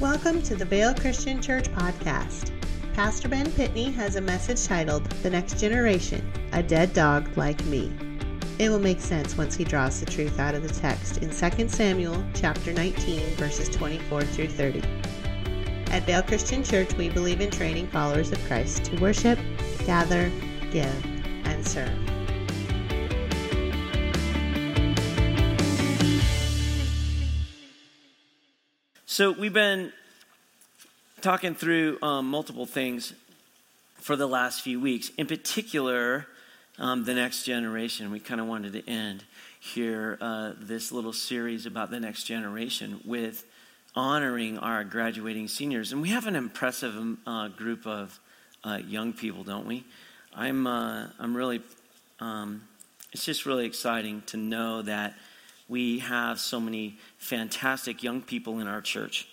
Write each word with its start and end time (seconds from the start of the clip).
Welcome 0.00 0.42
to 0.42 0.54
the 0.54 0.66
Vale 0.66 0.92
Christian 0.92 1.40
Church 1.40 1.72
podcast. 1.72 2.52
Pastor 2.92 3.30
Ben 3.30 3.46
Pitney 3.46 3.94
has 3.94 4.16
a 4.16 4.20
message 4.20 4.66
titled 4.66 5.06
The 5.22 5.30
Next 5.30 5.58
Generation 5.58 6.30
A 6.52 6.62
Dead 6.62 6.92
Dog 6.92 7.34
Like 7.38 7.64
Me. 7.64 7.90
It 8.58 8.68
will 8.68 8.78
make 8.78 9.00
sense 9.00 9.38
once 9.38 9.54
he 9.54 9.64
draws 9.64 9.98
the 9.98 10.04
truth 10.04 10.38
out 10.38 10.54
of 10.54 10.62
the 10.62 10.74
text 10.74 11.22
in 11.22 11.30
2 11.30 11.68
Samuel 11.70 12.22
chapter 12.34 12.74
19 12.74 13.36
verses 13.36 13.70
24 13.70 14.20
through 14.24 14.48
30. 14.48 14.82
At 15.92 16.02
Vale 16.02 16.24
Christian 16.24 16.62
Church, 16.62 16.92
we 16.96 17.08
believe 17.08 17.40
in 17.40 17.50
training 17.50 17.86
followers 17.86 18.32
of 18.32 18.44
Christ 18.44 18.84
to 18.84 19.00
worship, 19.00 19.38
gather, 19.86 20.30
give, 20.72 21.06
and 21.46 21.66
serve. 21.66 22.15
So 29.16 29.32
we've 29.32 29.50
been 29.50 29.94
talking 31.22 31.54
through 31.54 31.96
um, 32.02 32.28
multiple 32.28 32.66
things 32.66 33.14
for 33.94 34.14
the 34.14 34.26
last 34.26 34.60
few 34.60 34.78
weeks. 34.78 35.10
In 35.16 35.26
particular, 35.26 36.26
um, 36.78 37.06
the 37.06 37.14
next 37.14 37.44
generation. 37.44 38.10
We 38.10 38.20
kind 38.20 38.42
of 38.42 38.46
wanted 38.46 38.74
to 38.74 38.86
end 38.86 39.24
here 39.58 40.18
uh, 40.20 40.52
this 40.60 40.92
little 40.92 41.14
series 41.14 41.64
about 41.64 41.90
the 41.90 41.98
next 41.98 42.24
generation 42.24 43.00
with 43.06 43.46
honoring 43.94 44.58
our 44.58 44.84
graduating 44.84 45.48
seniors. 45.48 45.92
And 45.92 46.02
we 46.02 46.10
have 46.10 46.26
an 46.26 46.36
impressive 46.36 46.94
um, 46.94 47.18
uh, 47.26 47.48
group 47.48 47.86
of 47.86 48.20
uh, 48.64 48.80
young 48.86 49.14
people, 49.14 49.44
don't 49.44 49.66
we? 49.66 49.86
I'm 50.34 50.66
uh, 50.66 51.06
I'm 51.18 51.34
really. 51.34 51.62
Um, 52.20 52.68
it's 53.14 53.24
just 53.24 53.46
really 53.46 53.64
exciting 53.64 54.24
to 54.26 54.36
know 54.36 54.82
that 54.82 55.14
we 55.68 55.98
have 56.00 56.38
so 56.38 56.60
many 56.60 56.98
fantastic 57.18 58.02
young 58.02 58.22
people 58.22 58.60
in 58.60 58.66
our 58.66 58.80
church. 58.80 59.28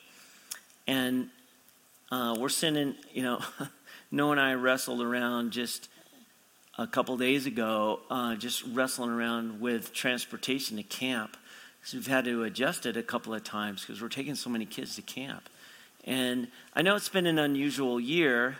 And 0.87 1.29
uh, 2.11 2.35
we're 2.37 2.49
sending, 2.49 2.95
you 3.13 3.23
know, 3.23 3.41
Noah 4.11 4.31
and 4.31 4.39
I 4.39 4.53
wrestled 4.53 5.01
around 5.01 5.51
just 5.51 5.89
a 6.77 6.87
couple 6.87 7.15
days 7.17 7.45
ago, 7.45 7.99
uh, 8.09 8.35
just 8.35 8.63
wrestling 8.73 9.11
around 9.11 9.61
with 9.61 9.93
transportation 9.93 10.77
to 10.77 10.83
camp. 10.83 11.37
So 11.83 11.97
we've 11.97 12.07
had 12.07 12.25
to 12.25 12.43
adjust 12.43 12.85
it 12.85 12.97
a 12.97 13.03
couple 13.03 13.33
of 13.33 13.43
times 13.43 13.81
because 13.81 14.01
we're 14.01 14.09
taking 14.09 14.35
so 14.35 14.49
many 14.49 14.65
kids 14.65 14.95
to 14.95 15.01
camp. 15.01 15.49
And 16.05 16.47
I 16.73 16.81
know 16.81 16.95
it's 16.95 17.09
been 17.09 17.27
an 17.27 17.39
unusual 17.39 17.99
year. 17.99 18.57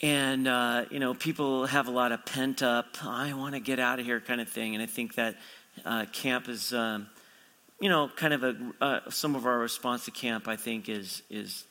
And, 0.00 0.46
uh, 0.46 0.84
you 0.90 1.00
know, 1.00 1.14
people 1.14 1.66
have 1.66 1.88
a 1.88 1.90
lot 1.90 2.12
of 2.12 2.24
pent 2.24 2.62
up, 2.62 3.04
I 3.04 3.32
want 3.32 3.54
to 3.54 3.60
get 3.60 3.80
out 3.80 3.98
of 3.98 4.06
here 4.06 4.20
kind 4.20 4.40
of 4.40 4.48
thing. 4.48 4.74
And 4.74 4.82
I 4.82 4.86
think 4.86 5.16
that 5.16 5.36
uh, 5.84 6.06
camp 6.12 6.48
is, 6.48 6.72
um, 6.72 7.08
you 7.80 7.88
know, 7.88 8.10
kind 8.16 8.34
of 8.34 8.42
a 8.44 8.56
uh, 8.80 9.00
some 9.10 9.34
of 9.34 9.46
our 9.46 9.58
response 9.58 10.04
to 10.06 10.10
camp. 10.10 10.48
I 10.48 10.56
think 10.56 10.88
is 10.88 11.22
is 11.30 11.64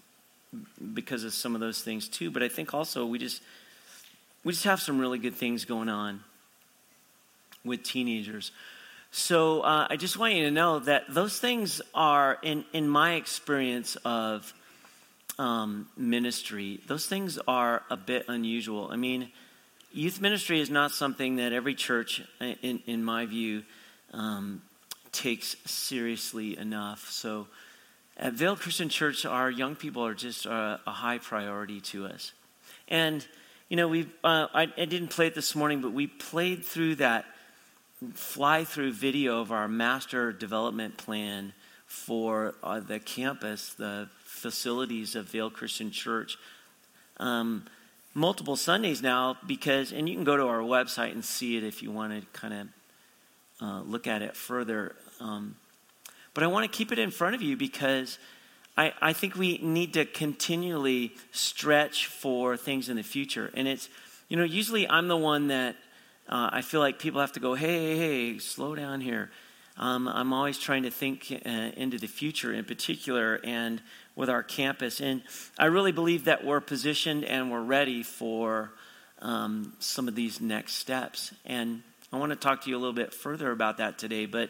because 0.93 1.23
of 1.23 1.33
some 1.33 1.55
of 1.55 1.61
those 1.61 1.81
things 1.81 2.07
too. 2.07 2.31
But 2.31 2.43
I 2.43 2.49
think 2.49 2.73
also 2.73 3.05
we 3.05 3.19
just 3.19 3.41
we 4.43 4.53
just 4.53 4.65
have 4.65 4.81
some 4.81 4.99
really 4.99 5.19
good 5.19 5.35
things 5.35 5.65
going 5.65 5.89
on 5.89 6.21
with 7.63 7.83
teenagers. 7.83 8.51
So 9.11 9.61
uh, 9.61 9.87
I 9.89 9.95
just 9.95 10.17
want 10.17 10.35
you 10.35 10.43
to 10.45 10.51
know 10.51 10.79
that 10.79 11.05
those 11.09 11.39
things 11.39 11.81
are, 11.93 12.37
in 12.41 12.65
in 12.73 12.87
my 12.87 13.15
experience 13.15 13.95
of 14.05 14.53
um, 15.39 15.87
ministry, 15.95 16.79
those 16.87 17.07
things 17.07 17.39
are 17.47 17.83
a 17.89 17.97
bit 17.97 18.25
unusual. 18.27 18.89
I 18.91 18.95
mean, 18.95 19.31
youth 19.91 20.21
ministry 20.21 20.59
is 20.59 20.69
not 20.69 20.91
something 20.91 21.37
that 21.37 21.53
every 21.53 21.75
church, 21.75 22.21
in, 22.39 22.81
in 22.85 23.03
my 23.03 23.25
view, 23.25 23.63
um, 24.13 24.61
takes 25.11 25.55
seriously 25.65 26.57
enough. 26.57 27.09
So 27.09 27.47
at 28.17 28.33
Vale 28.33 28.55
Christian 28.55 28.89
Church, 28.89 29.25
our 29.25 29.49
young 29.49 29.75
people 29.75 30.05
are 30.05 30.13
just 30.13 30.45
a, 30.45 30.79
a 30.85 30.91
high 30.91 31.17
priority 31.17 31.81
to 31.81 32.05
us. 32.05 32.33
And, 32.87 33.25
you 33.69 33.77
know, 33.77 33.87
we 33.87 34.07
uh, 34.23 34.47
I, 34.53 34.63
I 34.77 34.85
didn't 34.85 35.09
play 35.09 35.27
it 35.27 35.35
this 35.35 35.55
morning, 35.55 35.81
but 35.81 35.91
we 35.91 36.07
played 36.07 36.63
through 36.63 36.95
that 36.95 37.25
fly 38.13 38.63
through 38.63 38.91
video 38.93 39.41
of 39.41 39.51
our 39.51 39.67
master 39.67 40.31
development 40.31 40.97
plan 40.97 41.53
for 41.85 42.53
uh, 42.61 42.79
the 42.79 42.99
campus, 42.99 43.73
the 43.73 44.09
facilities 44.23 45.15
of 45.15 45.29
Vale 45.29 45.49
Christian 45.49 45.89
Church. 45.89 46.37
Um, 47.17 47.65
multiple 48.13 48.55
Sundays 48.55 49.01
now 49.01 49.37
because, 49.47 49.91
and 49.91 50.07
you 50.07 50.15
can 50.15 50.23
go 50.23 50.37
to 50.37 50.43
our 50.43 50.59
website 50.59 51.11
and 51.11 51.23
see 51.23 51.57
it 51.57 51.63
if 51.63 51.81
you 51.81 51.91
want 51.91 52.13
to 52.13 52.39
kind 52.39 52.53
of 52.53 52.67
uh, 53.61 53.81
look 53.81 54.07
at 54.07 54.21
it 54.21 54.35
further. 54.35 54.95
Um, 55.19 55.55
but 56.33 56.43
I 56.43 56.47
want 56.47 56.71
to 56.71 56.77
keep 56.77 56.91
it 56.91 56.99
in 56.99 57.11
front 57.11 57.35
of 57.35 57.41
you 57.41 57.57
because 57.57 58.19
I, 58.77 58.93
I 59.01 59.13
think 59.13 59.35
we 59.35 59.57
need 59.57 59.93
to 59.93 60.05
continually 60.05 61.15
stretch 61.31 62.05
for 62.05 62.55
things 62.55 62.89
in 62.89 62.95
the 62.95 63.03
future. 63.03 63.49
And 63.55 63.67
it's, 63.67 63.89
you 64.29 64.37
know, 64.37 64.43
usually 64.43 64.87
I'm 64.87 65.07
the 65.07 65.17
one 65.17 65.47
that 65.47 65.75
uh, 66.29 66.49
I 66.53 66.61
feel 66.61 66.79
like 66.79 66.99
people 66.99 67.21
have 67.21 67.31
to 67.33 67.39
go, 67.39 67.55
hey, 67.55 67.95
hey, 67.95 67.97
hey, 67.97 68.37
slow 68.39 68.75
down 68.75 69.01
here. 69.01 69.31
Um, 69.77 70.07
I'm 70.07 70.33
always 70.33 70.57
trying 70.57 70.83
to 70.83 70.91
think 70.91 71.31
uh, 71.45 71.49
into 71.49 71.97
the 71.97 72.07
future 72.07 72.53
in 72.53 72.65
particular 72.65 73.39
and 73.43 73.81
with 74.15 74.29
our 74.29 74.43
campus. 74.43 74.99
And 74.99 75.21
I 75.57 75.65
really 75.65 75.91
believe 75.91 76.25
that 76.25 76.43
we're 76.43 76.61
positioned 76.61 77.23
and 77.23 77.51
we're 77.51 77.61
ready 77.61 78.03
for 78.03 78.71
um, 79.21 79.73
some 79.79 80.07
of 80.07 80.15
these 80.15 80.41
next 80.41 80.73
steps. 80.73 81.33
And 81.45 81.83
I 82.11 82.17
want 82.17 82.31
to 82.31 82.37
talk 82.37 82.63
to 82.63 82.69
you 82.69 82.77
a 82.77 82.79
little 82.79 82.93
bit 82.93 83.13
further 83.13 83.51
about 83.51 83.77
that 83.77 83.97
today. 83.97 84.25
But 84.25 84.49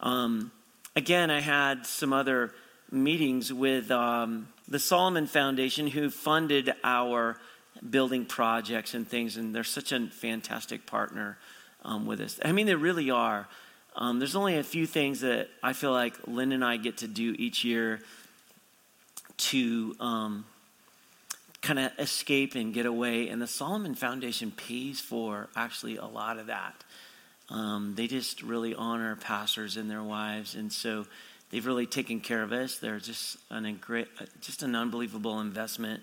um, 0.00 0.52
again, 0.94 1.30
I 1.30 1.40
had 1.40 1.86
some 1.86 2.12
other 2.12 2.52
meetings 2.90 3.52
with 3.52 3.90
um, 3.90 4.48
the 4.68 4.78
Solomon 4.78 5.26
Foundation, 5.26 5.86
who 5.86 6.10
funded 6.10 6.72
our 6.84 7.38
building 7.88 8.26
projects 8.26 8.94
and 8.94 9.08
things, 9.08 9.36
and 9.36 9.54
they're 9.54 9.64
such 9.64 9.92
a 9.92 10.06
fantastic 10.08 10.86
partner 10.86 11.38
um, 11.84 12.06
with 12.06 12.20
us. 12.20 12.38
I 12.44 12.52
mean, 12.52 12.66
they 12.66 12.74
really 12.74 13.10
are. 13.10 13.48
Um, 13.96 14.18
there's 14.18 14.36
only 14.36 14.58
a 14.58 14.62
few 14.62 14.86
things 14.86 15.20
that 15.20 15.48
I 15.62 15.72
feel 15.72 15.92
like 15.92 16.14
Lynn 16.26 16.52
and 16.52 16.64
I 16.64 16.76
get 16.76 16.98
to 16.98 17.08
do 17.08 17.34
each 17.38 17.64
year 17.64 18.00
to 19.38 19.96
um, 20.00 20.44
kind 21.62 21.78
of 21.78 21.92
escape 21.98 22.54
and 22.54 22.72
get 22.72 22.86
away. 22.86 23.28
And 23.28 23.40
the 23.40 23.46
Solomon 23.46 23.94
Foundation 23.94 24.50
pays 24.50 25.00
for 25.00 25.48
actually 25.54 25.96
a 25.96 26.06
lot 26.06 26.38
of 26.38 26.46
that. 26.46 26.74
Um, 27.50 27.94
they 27.96 28.06
just 28.06 28.42
really 28.42 28.74
honor 28.74 29.16
pastors 29.16 29.76
and 29.76 29.90
their 29.90 30.02
wives, 30.02 30.54
and 30.54 30.72
so 30.72 31.06
they've 31.50 31.66
really 31.66 31.86
taken 31.86 32.20
care 32.20 32.42
of 32.42 32.52
us. 32.52 32.78
They're 32.78 33.00
just 33.00 33.38
an 33.50 33.78
just 34.40 34.62
an 34.62 34.76
unbelievable 34.76 35.40
investment 35.40 36.02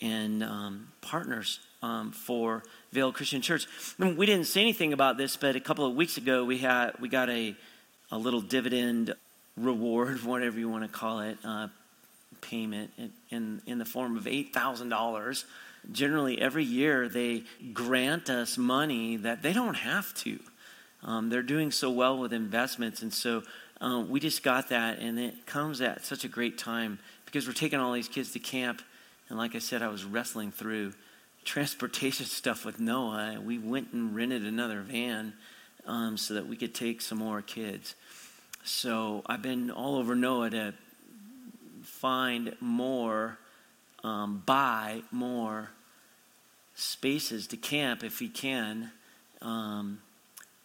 and 0.00 0.42
um, 0.42 0.88
partners 1.00 1.58
um, 1.82 2.12
for 2.12 2.62
Vale 2.92 3.12
Christian 3.12 3.42
Church. 3.42 3.66
We 3.98 4.26
didn't 4.26 4.46
say 4.46 4.60
anything 4.60 4.92
about 4.92 5.16
this, 5.18 5.36
but 5.36 5.56
a 5.56 5.60
couple 5.60 5.84
of 5.84 5.94
weeks 5.94 6.16
ago 6.16 6.44
we 6.44 6.58
had 6.58 6.92
we 7.00 7.08
got 7.08 7.28
a 7.30 7.56
a 8.12 8.18
little 8.18 8.40
dividend 8.40 9.14
reward, 9.56 10.22
whatever 10.24 10.58
you 10.58 10.68
want 10.68 10.84
to 10.84 10.88
call 10.88 11.20
it, 11.20 11.38
uh, 11.44 11.68
payment 12.40 12.92
in, 12.96 13.12
in, 13.30 13.62
in 13.66 13.78
the 13.78 13.84
form 13.84 14.16
of 14.16 14.24
$8,000. 14.24 15.44
Generally, 15.92 16.40
every 16.40 16.64
year 16.64 17.08
they 17.08 17.44
grant 17.72 18.28
us 18.28 18.58
money 18.58 19.16
that 19.16 19.42
they 19.42 19.52
don't 19.52 19.74
have 19.74 20.12
to. 20.14 20.38
Um, 21.02 21.30
they're 21.30 21.42
doing 21.42 21.70
so 21.70 21.90
well 21.90 22.18
with 22.18 22.32
investments. 22.32 23.02
And 23.02 23.12
so 23.12 23.42
um, 23.80 24.10
we 24.10 24.20
just 24.20 24.42
got 24.42 24.68
that, 24.68 24.98
and 24.98 25.18
it 25.18 25.46
comes 25.46 25.80
at 25.80 26.04
such 26.04 26.24
a 26.24 26.28
great 26.28 26.58
time 26.58 26.98
because 27.24 27.46
we're 27.46 27.54
taking 27.54 27.78
all 27.78 27.92
these 27.92 28.08
kids 28.08 28.32
to 28.32 28.38
camp. 28.38 28.82
And 29.28 29.38
like 29.38 29.54
I 29.54 29.58
said, 29.58 29.82
I 29.82 29.88
was 29.88 30.04
wrestling 30.04 30.52
through 30.52 30.92
transportation 31.44 32.26
stuff 32.26 32.64
with 32.64 32.78
Noah. 32.78 33.40
We 33.42 33.58
went 33.58 33.92
and 33.92 34.14
rented 34.14 34.44
another 34.44 34.82
van 34.82 35.32
um, 35.86 36.18
so 36.18 36.34
that 36.34 36.46
we 36.46 36.56
could 36.56 36.74
take 36.74 37.00
some 37.00 37.18
more 37.18 37.40
kids. 37.40 37.94
So 38.64 39.22
I've 39.24 39.40
been 39.40 39.70
all 39.70 39.96
over 39.96 40.14
Noah 40.14 40.50
to 40.50 40.74
find 41.90 42.56
more, 42.60 43.38
um, 44.02 44.42
buy 44.46 45.02
more 45.10 45.70
spaces 46.74 47.46
to 47.48 47.56
camp 47.56 48.02
if 48.02 48.18
he 48.18 48.28
can 48.28 48.90
um, 49.42 50.00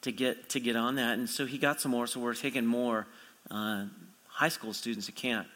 to 0.01 0.11
get 0.11 0.49
to 0.49 0.59
get 0.59 0.75
on 0.75 0.95
that. 0.95 1.17
And 1.17 1.29
so 1.29 1.45
he 1.45 1.57
got 1.57 1.81
some 1.81 1.91
more. 1.91 2.07
So 2.07 2.19
we're 2.19 2.33
taking 2.33 2.65
more 2.65 3.07
uh, 3.51 3.85
high 4.27 4.49
school 4.49 4.73
students 4.73 5.07
to 5.07 5.11
camp. 5.11 5.47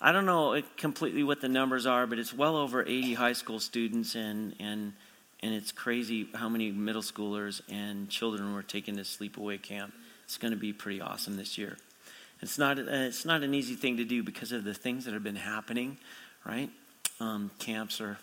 I 0.00 0.12
don't 0.12 0.24
know 0.24 0.62
completely 0.78 1.22
what 1.22 1.42
the 1.42 1.48
numbers 1.48 1.84
are, 1.84 2.06
but 2.06 2.18
it's 2.18 2.32
well 2.32 2.56
over 2.56 2.82
80 2.82 3.14
high 3.14 3.34
school 3.34 3.60
students, 3.60 4.14
and 4.14 4.54
and 4.58 4.94
and 5.40 5.54
it's 5.54 5.72
crazy 5.72 6.28
how 6.34 6.48
many 6.48 6.70
middle 6.70 7.02
schoolers 7.02 7.60
and 7.68 8.08
children 8.08 8.54
we're 8.54 8.62
taking 8.62 8.96
to 8.96 9.02
sleepaway 9.02 9.60
camp. 9.60 9.92
It's 10.24 10.38
going 10.38 10.52
to 10.52 10.58
be 10.58 10.72
pretty 10.72 11.00
awesome 11.00 11.36
this 11.36 11.58
year. 11.58 11.76
It's 12.42 12.58
not, 12.58 12.78
uh, 12.78 12.82
it's 12.88 13.24
not 13.24 13.42
an 13.42 13.54
easy 13.54 13.74
thing 13.74 13.96
to 13.98 14.04
do 14.04 14.22
because 14.22 14.52
of 14.52 14.64
the 14.64 14.74
things 14.74 15.04
that 15.04 15.14
have 15.14 15.24
been 15.24 15.36
happening, 15.36 15.98
right? 16.44 16.70
Um, 17.20 17.50
camps 17.58 18.00
are 18.00 18.18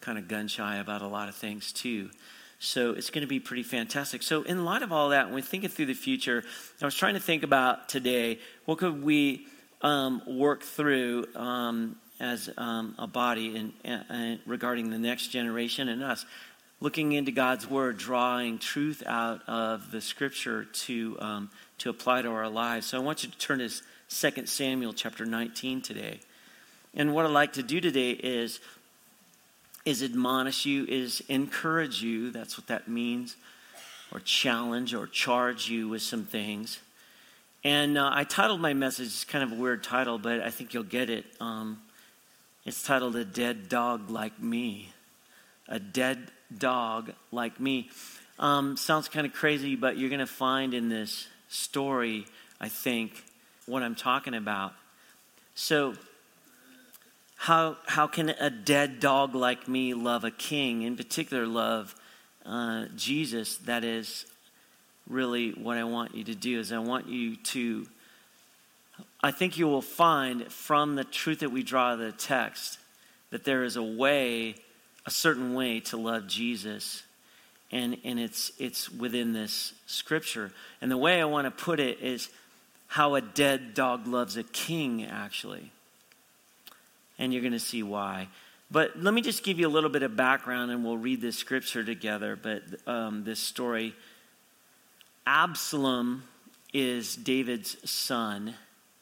kind 0.00 0.18
of 0.18 0.28
gun 0.28 0.48
shy 0.48 0.76
about 0.76 1.02
a 1.02 1.06
lot 1.06 1.28
of 1.28 1.34
things 1.34 1.72
too. 1.72 2.10
So 2.58 2.92
it's 2.92 3.10
going 3.10 3.22
to 3.22 3.28
be 3.28 3.40
pretty 3.40 3.64
fantastic. 3.64 4.22
So, 4.22 4.42
in 4.42 4.64
light 4.64 4.82
of 4.82 4.92
all 4.92 5.08
that, 5.08 5.32
when 5.32 5.42
thinking 5.42 5.68
through 5.68 5.86
the 5.86 5.94
future, 5.94 6.44
I 6.80 6.84
was 6.84 6.94
trying 6.94 7.14
to 7.14 7.20
think 7.20 7.42
about 7.42 7.88
today 7.88 8.38
what 8.66 8.78
could 8.78 9.02
we 9.02 9.46
um, 9.80 10.22
work 10.26 10.62
through 10.62 11.26
um, 11.34 11.96
as 12.20 12.48
um, 12.56 12.94
a 12.98 13.06
body 13.06 13.72
in, 13.84 13.90
uh, 13.90 14.36
regarding 14.46 14.90
the 14.90 14.98
next 14.98 15.28
generation 15.28 15.88
and 15.88 16.02
us. 16.02 16.24
Looking 16.80 17.12
into 17.12 17.30
God's 17.30 17.68
Word, 17.68 17.98
drawing 17.98 18.58
truth 18.58 19.02
out 19.06 19.42
of 19.48 19.90
the 19.90 20.00
Scripture 20.00 20.64
to, 20.64 21.16
um, 21.20 21.50
to 21.82 21.90
apply 21.90 22.22
to 22.22 22.28
our 22.30 22.48
lives. 22.48 22.86
So 22.86 22.96
I 22.96 23.00
want 23.00 23.24
you 23.24 23.30
to 23.30 23.38
turn 23.38 23.58
to 23.58 23.68
2 23.68 24.46
Samuel 24.46 24.92
chapter 24.92 25.26
19 25.26 25.82
today. 25.82 26.20
And 26.94 27.12
what 27.12 27.26
I'd 27.26 27.32
like 27.32 27.54
to 27.54 27.62
do 27.64 27.80
today 27.80 28.12
is, 28.12 28.60
is 29.84 30.00
admonish 30.00 30.64
you, 30.64 30.86
is 30.86 31.24
encourage 31.28 32.00
you. 32.00 32.30
That's 32.30 32.56
what 32.56 32.68
that 32.68 32.86
means. 32.86 33.34
Or 34.12 34.20
challenge 34.20 34.94
or 34.94 35.08
charge 35.08 35.68
you 35.68 35.88
with 35.88 36.02
some 36.02 36.24
things. 36.24 36.78
And 37.64 37.98
uh, 37.98 38.10
I 38.12 38.22
titled 38.22 38.60
my 38.60 38.74
message, 38.74 39.06
it's 39.06 39.24
kind 39.24 39.42
of 39.42 39.58
a 39.58 39.60
weird 39.60 39.82
title, 39.82 40.18
but 40.18 40.40
I 40.40 40.50
think 40.50 40.74
you'll 40.74 40.84
get 40.84 41.10
it. 41.10 41.24
Um, 41.40 41.82
it's 42.64 42.84
titled 42.84 43.16
A 43.16 43.24
Dead 43.24 43.68
Dog 43.68 44.08
Like 44.08 44.40
Me. 44.40 44.92
A 45.66 45.80
Dead 45.80 46.30
Dog 46.56 47.10
Like 47.32 47.58
Me. 47.58 47.90
Um, 48.38 48.76
sounds 48.76 49.08
kind 49.08 49.26
of 49.26 49.32
crazy, 49.32 49.74
but 49.74 49.96
you're 49.96 50.10
going 50.10 50.20
to 50.20 50.26
find 50.26 50.74
in 50.74 50.88
this 50.88 51.26
story, 51.52 52.26
I 52.60 52.68
think, 52.68 53.24
what 53.66 53.82
I'm 53.82 53.94
talking 53.94 54.34
about. 54.34 54.74
So, 55.54 55.94
how, 57.36 57.76
how 57.86 58.06
can 58.06 58.30
a 58.30 58.50
dead 58.50 59.00
dog 59.00 59.34
like 59.34 59.66
me 59.66 59.94
love 59.94 60.24
a 60.24 60.30
king, 60.30 60.82
in 60.82 60.96
particular, 60.96 61.46
love 61.46 61.94
uh, 62.46 62.86
Jesus? 62.96 63.56
That 63.58 63.82
is 63.84 64.26
really 65.08 65.50
what 65.50 65.76
I 65.76 65.84
want 65.84 66.14
you 66.14 66.24
to 66.24 66.34
do 66.34 66.60
is 66.60 66.72
I 66.72 66.78
want 66.78 67.08
you 67.08 67.36
to 67.36 67.86
I 69.24 69.30
think 69.30 69.56
you 69.56 69.68
will 69.68 69.82
find 69.82 70.52
from 70.52 70.96
the 70.96 71.04
truth 71.04 71.40
that 71.40 71.50
we 71.50 71.62
draw 71.62 71.92
of 71.92 72.00
the 72.00 72.10
text 72.12 72.78
that 73.30 73.44
there 73.44 73.62
is 73.62 73.76
a 73.76 73.82
way, 73.82 74.56
a 75.06 75.10
certain 75.10 75.54
way 75.54 75.80
to 75.80 75.96
love 75.96 76.26
Jesus. 76.26 77.02
And, 77.72 77.96
and 78.04 78.20
it's, 78.20 78.52
it's 78.58 78.90
within 78.90 79.32
this 79.32 79.72
scripture. 79.86 80.52
And 80.80 80.90
the 80.90 80.96
way 80.96 81.20
I 81.20 81.24
want 81.24 81.46
to 81.46 81.50
put 81.50 81.80
it 81.80 82.00
is 82.00 82.28
how 82.86 83.14
a 83.14 83.22
dead 83.22 83.72
dog 83.72 84.06
loves 84.06 84.36
a 84.36 84.42
king, 84.42 85.04
actually. 85.04 85.72
And 87.18 87.32
you're 87.32 87.40
going 87.40 87.52
to 87.52 87.58
see 87.58 87.82
why. 87.82 88.28
But 88.70 88.98
let 89.02 89.14
me 89.14 89.20
just 89.20 89.42
give 89.42 89.58
you 89.58 89.66
a 89.66 89.70
little 89.70 89.90
bit 89.90 90.02
of 90.02 90.16
background 90.16 90.70
and 90.70 90.84
we'll 90.84 90.98
read 90.98 91.20
this 91.20 91.36
scripture 91.36 91.84
together. 91.84 92.36
But 92.36 92.62
um, 92.86 93.24
this 93.24 93.38
story 93.38 93.94
Absalom 95.26 96.24
is 96.72 97.14
David's 97.14 97.76
son, 97.88 98.54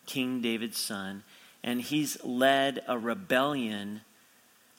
King 0.06 0.42
David's 0.42 0.78
son, 0.78 1.22
and 1.62 1.80
he's 1.80 2.22
led 2.24 2.82
a 2.88 2.98
rebellion 2.98 4.02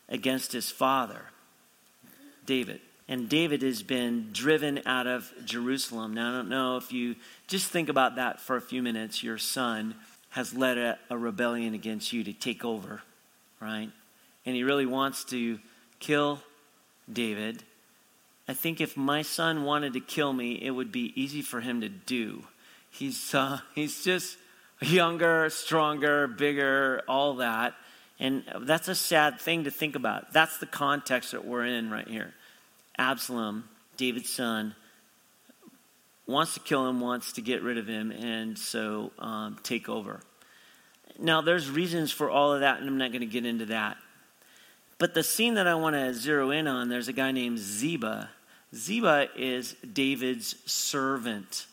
against 0.10 0.52
his 0.52 0.70
father, 0.70 1.22
David. 2.46 2.82
And 3.12 3.30
David 3.30 3.62
has 3.62 3.84
been 3.84 4.30
driven 4.32 4.82
out 4.88 5.06
of 5.06 5.32
Jerusalem. 5.46 6.16
Now, 6.16 6.30
I 6.30 6.32
don't 6.38 6.50
know 6.50 6.78
if 6.78 6.92
you 6.92 7.16
just 7.46 7.70
think 7.70 7.90
about 7.90 8.16
that 8.16 8.40
for 8.40 8.56
a 8.56 8.62
few 8.62 8.82
minutes. 8.82 9.22
Your 9.22 9.38
son 9.38 9.96
has 10.30 10.54
led 10.54 10.80
a, 10.80 10.98
a 11.10 11.18
rebellion 11.18 11.76
against 11.76 12.12
you 12.12 12.24
to 12.24 12.34
take 12.34 12.66
over, 12.66 13.04
right? 13.60 13.90
And 14.46 14.56
he 14.56 14.64
really 14.64 14.88
wants 14.88 15.24
to 15.26 15.60
kill 16.00 16.40
David 17.12 17.64
I 18.52 18.54
think 18.54 18.82
if 18.82 18.98
my 18.98 19.22
son 19.22 19.64
wanted 19.64 19.94
to 19.94 20.02
kill 20.02 20.34
me, 20.34 20.56
it 20.62 20.72
would 20.72 20.92
be 20.92 21.14
easy 21.16 21.42
for 21.42 21.62
him 21.62 21.80
to 21.80 21.88
do. 21.88 22.44
He's, 22.90 23.34
uh, 23.34 23.60
he's 23.76 24.04
just 24.04 24.38
younger, 24.82 25.50
stronger, 25.50 26.28
bigger, 26.28 27.02
all 27.08 27.36
that. 27.36 27.76
And 28.20 28.44
that's 28.60 28.90
a 28.90 28.96
sad 28.96 29.40
thing 29.40 29.64
to 29.64 29.72
think 29.72 29.96
about. 29.96 30.34
That's 30.34 30.58
the 30.58 30.66
context 30.66 31.32
that 31.32 31.46
we're 31.46 31.64
in 31.64 31.90
right 31.90 32.08
here. 32.08 32.34
Absalom, 33.02 33.66
David's 33.98 34.30
son, 34.30 34.76
wants 36.28 36.54
to 36.54 36.60
kill 36.60 36.88
him, 36.88 37.02
wants 37.02 37.34
to 37.34 37.42
get 37.42 37.62
rid 37.62 37.78
of 37.78 37.88
him, 37.88 38.12
and 38.12 38.58
so 38.58 39.12
um, 39.20 39.58
take 39.64 39.90
over. 39.90 40.22
Now, 41.20 41.42
there's 41.42 41.70
reasons 41.70 42.12
for 42.12 42.30
all 42.30 42.54
of 42.54 42.62
that, 42.62 42.80
and 42.80 42.88
I'm 42.88 42.98
not 42.98 43.12
going 43.12 43.22
to 43.22 43.26
get 43.26 43.46
into 43.46 43.66
that. 43.66 43.98
But 44.98 45.14
the 45.14 45.24
scene 45.24 45.56
that 45.56 45.68
I 45.68 45.76
want 45.76 45.96
to 45.96 46.14
zero 46.14 46.52
in 46.52 46.68
on, 46.68 46.90
there's 46.90 47.08
a 47.08 47.14
guy 47.14 47.32
named 47.32 47.60
Ziba 47.60 48.30
Ziba 48.74 49.28
is 49.36 49.76
David's 49.94 50.56
servant 50.66 51.68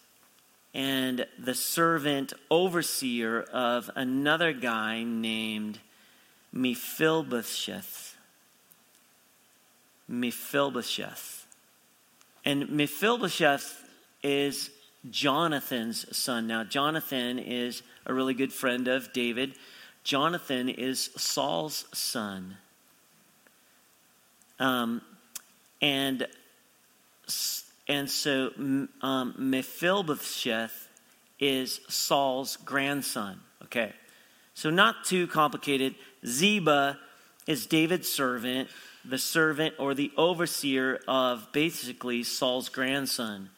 and 0.74 1.26
the 1.38 1.54
servant 1.54 2.32
overseer 2.50 3.42
of 3.42 3.88
another 3.94 4.52
guy 4.52 5.04
named 5.04 5.78
Mephibosheth. 6.52 8.07
Mephibosheth. 10.08 11.46
And 12.44 12.70
Mephibosheth 12.70 13.84
is 14.22 14.70
Jonathan's 15.10 16.16
son. 16.16 16.46
Now, 16.46 16.64
Jonathan 16.64 17.38
is 17.38 17.82
a 18.06 18.14
really 18.14 18.34
good 18.34 18.52
friend 18.52 18.88
of 18.88 19.12
David. 19.12 19.54
Jonathan 20.02 20.68
is 20.68 21.10
Saul's 21.16 21.84
son. 21.92 22.56
Um, 24.58 25.02
and 25.80 26.26
and 27.86 28.10
so 28.10 28.50
um, 29.02 29.34
Mephibosheth 29.38 30.88
is 31.38 31.80
Saul's 31.88 32.56
grandson. 32.56 33.40
Okay. 33.64 33.92
So, 34.54 34.70
not 34.70 35.04
too 35.04 35.26
complicated. 35.28 35.94
Ziba 36.26 36.98
is 37.46 37.66
David's 37.66 38.08
servant, 38.08 38.68
the 39.08 39.18
servant 39.18 39.74
or 39.78 39.94
the 39.94 40.12
overseer 40.16 41.00
of 41.08 41.48
basically 41.52 42.22
Saul's 42.22 42.68
grandson, 42.68 43.50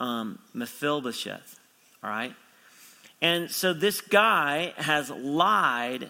um, 0.00 0.40
Mephibosheth. 0.52 1.60
All 2.02 2.10
right. 2.10 2.34
And 3.22 3.50
so 3.50 3.72
this 3.72 4.00
guy 4.00 4.74
has 4.76 5.10
lied, 5.10 6.08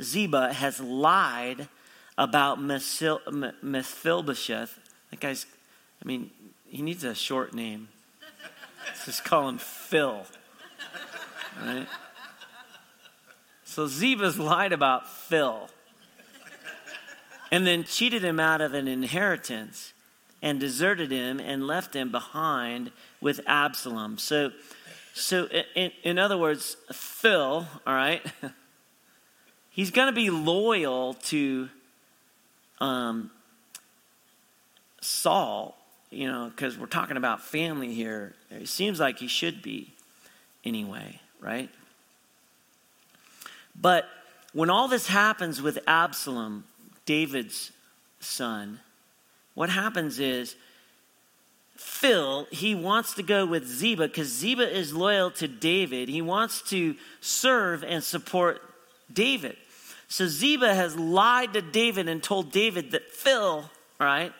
Ziba 0.00 0.52
has 0.52 0.80
lied 0.80 1.68
about 2.16 2.60
Mephibosheth. 2.60 4.78
That 5.10 5.20
guy's 5.20 5.46
I 6.04 6.06
mean, 6.06 6.30
he 6.66 6.82
needs 6.82 7.04
a 7.04 7.14
short 7.14 7.54
name. 7.54 7.88
Let's 8.86 9.04
just 9.06 9.24
call 9.24 9.48
him 9.48 9.58
Phil. 9.58 10.26
All 11.60 11.66
right? 11.66 11.86
So 13.64 13.86
Ziba's 13.86 14.38
lied 14.38 14.72
about 14.72 15.08
Phil 15.08 15.68
and 17.50 17.66
then 17.66 17.84
cheated 17.84 18.22
him 18.22 18.40
out 18.40 18.60
of 18.60 18.74
an 18.74 18.88
inheritance 18.88 19.92
and 20.42 20.60
deserted 20.60 21.10
him 21.10 21.40
and 21.40 21.66
left 21.66 21.94
him 21.94 22.10
behind 22.10 22.90
with 23.20 23.40
Absalom. 23.46 24.18
So, 24.18 24.50
so 25.14 25.48
in, 25.74 25.90
in 26.02 26.18
other 26.18 26.36
words, 26.36 26.76
Phil, 26.92 27.66
all 27.86 27.94
right, 27.94 28.22
he's 29.70 29.90
going 29.90 30.08
to 30.08 30.12
be 30.12 30.30
loyal 30.30 31.14
to 31.14 31.68
um, 32.80 33.30
Saul 35.00 35.76
you 36.14 36.30
know, 36.30 36.50
because 36.54 36.78
we're 36.78 36.86
talking 36.86 37.16
about 37.16 37.42
family 37.42 37.92
here. 37.92 38.34
It 38.50 38.68
seems 38.68 39.00
like 39.00 39.18
he 39.18 39.26
should 39.26 39.62
be 39.62 39.92
anyway, 40.64 41.20
right? 41.40 41.68
But 43.78 44.08
when 44.52 44.70
all 44.70 44.86
this 44.86 45.08
happens 45.08 45.60
with 45.60 45.78
Absalom, 45.86 46.64
David's 47.06 47.72
son, 48.20 48.80
what 49.54 49.70
happens 49.70 50.18
is 50.18 50.56
Phil, 51.76 52.46
he 52.50 52.74
wants 52.74 53.14
to 53.14 53.22
go 53.22 53.44
with 53.46 53.66
Ziba 53.66 54.08
because 54.08 54.28
Ziba 54.28 54.76
is 54.76 54.92
loyal 54.92 55.30
to 55.32 55.48
David. 55.48 56.08
He 56.08 56.22
wants 56.22 56.62
to 56.70 56.94
serve 57.20 57.82
and 57.82 58.02
support 58.02 58.62
David. 59.12 59.56
So 60.08 60.28
Ziba 60.28 60.74
has 60.74 60.96
lied 60.96 61.52
to 61.54 61.62
David 61.62 62.08
and 62.08 62.22
told 62.22 62.52
David 62.52 62.92
that 62.92 63.10
Phil, 63.10 63.68
right, 63.98 64.32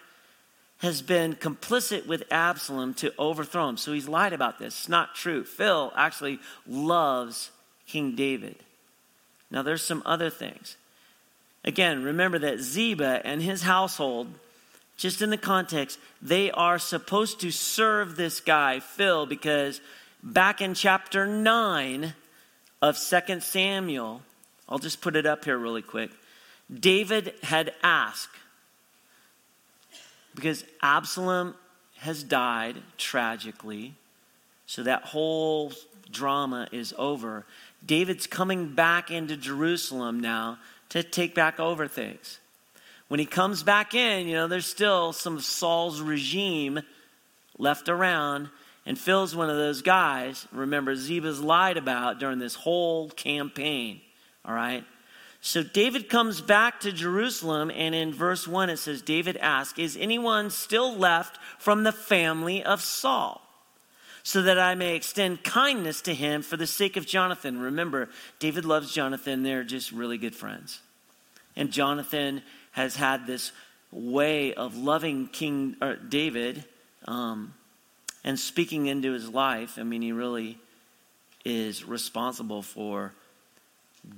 has 0.78 1.02
been 1.02 1.34
complicit 1.34 2.06
with 2.06 2.24
Absalom 2.30 2.94
to 2.94 3.12
overthrow 3.18 3.68
him. 3.68 3.76
So 3.76 3.92
he's 3.92 4.08
lied 4.08 4.32
about 4.32 4.58
this. 4.58 4.80
It's 4.80 4.88
not 4.88 5.14
true. 5.14 5.44
Phil 5.44 5.92
actually 5.96 6.38
loves 6.66 7.50
King 7.86 8.14
David. 8.14 8.56
Now, 9.50 9.62
there's 9.62 9.82
some 9.82 10.02
other 10.04 10.30
things. 10.30 10.76
Again, 11.64 12.02
remember 12.02 12.38
that 12.40 12.60
Ziba 12.60 13.22
and 13.24 13.40
his 13.42 13.62
household, 13.62 14.28
just 14.96 15.22
in 15.22 15.30
the 15.30 15.38
context, 15.38 15.98
they 16.20 16.50
are 16.50 16.78
supposed 16.78 17.40
to 17.40 17.50
serve 17.50 18.16
this 18.16 18.40
guy, 18.40 18.80
Phil, 18.80 19.26
because 19.26 19.80
back 20.22 20.60
in 20.60 20.74
chapter 20.74 21.26
9 21.26 22.14
of 22.82 22.98
2 22.98 23.40
Samuel, 23.40 24.22
I'll 24.68 24.78
just 24.78 25.00
put 25.00 25.16
it 25.16 25.26
up 25.26 25.44
here 25.44 25.58
really 25.58 25.82
quick. 25.82 26.10
David 26.72 27.34
had 27.42 27.72
asked, 27.82 28.36
because 30.34 30.64
Absalom 30.82 31.54
has 31.98 32.22
died 32.22 32.76
tragically. 32.98 33.94
So 34.66 34.82
that 34.82 35.04
whole 35.04 35.72
drama 36.10 36.68
is 36.72 36.92
over. 36.98 37.46
David's 37.84 38.26
coming 38.26 38.74
back 38.74 39.10
into 39.10 39.36
Jerusalem 39.36 40.20
now 40.20 40.58
to 40.94 41.02
take 41.02 41.34
back 41.34 41.58
over 41.58 41.88
things. 41.88 42.38
When 43.08 43.18
he 43.18 43.26
comes 43.26 43.64
back 43.64 43.94
in, 43.94 44.28
you 44.28 44.34
know, 44.34 44.46
there's 44.46 44.64
still 44.64 45.12
some 45.12 45.36
of 45.36 45.44
Saul's 45.44 46.00
regime 46.00 46.80
left 47.58 47.88
around, 47.88 48.48
and 48.86 48.96
Phil's 48.96 49.34
one 49.34 49.50
of 49.50 49.56
those 49.56 49.82
guys, 49.82 50.46
remember, 50.52 50.94
Ziba's 50.94 51.40
lied 51.40 51.76
about 51.76 52.20
during 52.20 52.38
this 52.38 52.54
whole 52.54 53.10
campaign, 53.10 54.02
all 54.44 54.54
right? 54.54 54.84
So 55.40 55.64
David 55.64 56.08
comes 56.08 56.40
back 56.40 56.78
to 56.80 56.92
Jerusalem, 56.92 57.72
and 57.74 57.92
in 57.92 58.12
verse 58.12 58.46
1 58.46 58.70
it 58.70 58.76
says, 58.76 59.02
David 59.02 59.36
asked, 59.38 59.80
Is 59.80 59.96
anyone 59.96 60.48
still 60.50 60.96
left 60.96 61.40
from 61.58 61.82
the 61.82 61.92
family 61.92 62.62
of 62.62 62.80
Saul? 62.80 63.40
So 64.22 64.42
that 64.42 64.60
I 64.60 64.76
may 64.76 64.94
extend 64.94 65.42
kindness 65.42 66.00
to 66.02 66.14
him 66.14 66.42
for 66.42 66.56
the 66.56 66.68
sake 66.68 66.96
of 66.96 67.04
Jonathan. 67.04 67.58
Remember, 67.58 68.08
David 68.38 68.64
loves 68.64 68.94
Jonathan. 68.94 69.42
They're 69.42 69.64
just 69.64 69.90
really 69.90 70.18
good 70.18 70.34
friends. 70.34 70.80
And 71.56 71.70
Jonathan 71.70 72.42
has 72.72 72.96
had 72.96 73.26
this 73.26 73.52
way 73.90 74.54
of 74.54 74.76
loving 74.76 75.28
King 75.28 75.76
David 76.08 76.64
um, 77.06 77.54
and 78.24 78.38
speaking 78.38 78.86
into 78.86 79.12
his 79.12 79.28
life. 79.28 79.78
I 79.78 79.82
mean, 79.82 80.02
he 80.02 80.12
really 80.12 80.58
is 81.44 81.84
responsible 81.84 82.62
for 82.62 83.12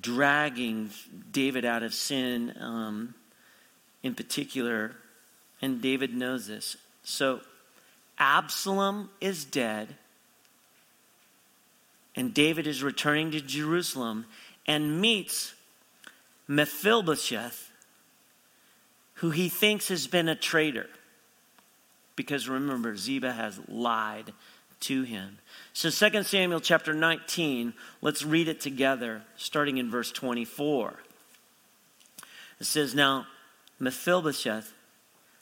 dragging 0.00 0.90
David 1.31 1.64
out 1.64 1.83
of 1.83 1.93
sin 1.95 2.55
um, 2.61 3.14
in 4.02 4.14
particular, 4.14 4.93
and 5.61 5.83
David 5.83 6.14
knows 6.14 6.47
this. 6.47 6.76
So 7.02 7.40
Absalom 8.19 9.11
is 9.21 9.45
dead, 9.45 9.88
and 12.14 12.33
David 12.33 12.66
is 12.66 12.83
returning 12.83 13.31
to 13.33 13.40
Jerusalem 13.40 14.26
and 14.66 15.00
meets 15.00 15.55
Mephibosheth, 16.48 17.70
who 19.14 19.30
he 19.30 19.48
thinks 19.48 19.88
has 19.88 20.06
been 20.06 20.28
a 20.28 20.34
traitor. 20.34 20.86
Because 22.14 22.48
remember, 22.48 22.96
Ziba 22.96 23.32
has 23.32 23.60
lied 23.68 24.32
to 24.80 25.02
him. 25.02 25.38
So 25.72 25.90
2 25.90 26.22
Samuel 26.22 26.60
chapter 26.60 26.94
19, 26.94 27.74
let's 28.00 28.24
read 28.24 28.48
it 28.48 28.60
together, 28.60 29.22
starting 29.36 29.78
in 29.78 29.90
verse 29.90 30.12
24. 30.12 30.94
It 32.60 32.64
says, 32.64 32.94
Now 32.94 33.26
Mephibosheth, 33.78 34.72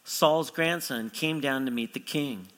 Saul's 0.05 0.51
grandson, 0.51 1.11
came 1.11 1.41
down 1.41 1.65
to 1.65 1.71
meet 1.71 1.95
the 1.95 2.01
king. 2.01 2.49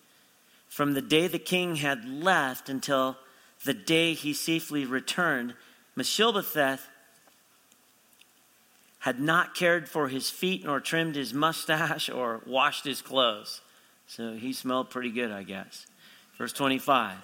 From 0.68 0.94
the 0.94 1.02
day 1.02 1.26
the 1.26 1.38
king 1.38 1.76
had 1.76 2.08
left 2.08 2.68
until 2.68 3.16
the 3.64 3.74
day 3.74 4.14
he 4.14 4.32
safely 4.32 4.84
returned, 4.84 5.54
Mephibosheth 5.94 6.88
had 9.06 9.20
not 9.20 9.54
cared 9.54 9.88
for 9.88 10.08
his 10.08 10.30
feet, 10.30 10.64
nor 10.64 10.80
trimmed 10.80 11.14
his 11.14 11.32
mustache, 11.32 12.10
or 12.10 12.40
washed 12.44 12.84
his 12.84 13.00
clothes. 13.00 13.60
So 14.08 14.32
he 14.32 14.52
smelled 14.52 14.90
pretty 14.90 15.10
good, 15.10 15.30
I 15.30 15.44
guess. 15.44 15.86
Verse 16.36 16.52
25. 16.52 17.14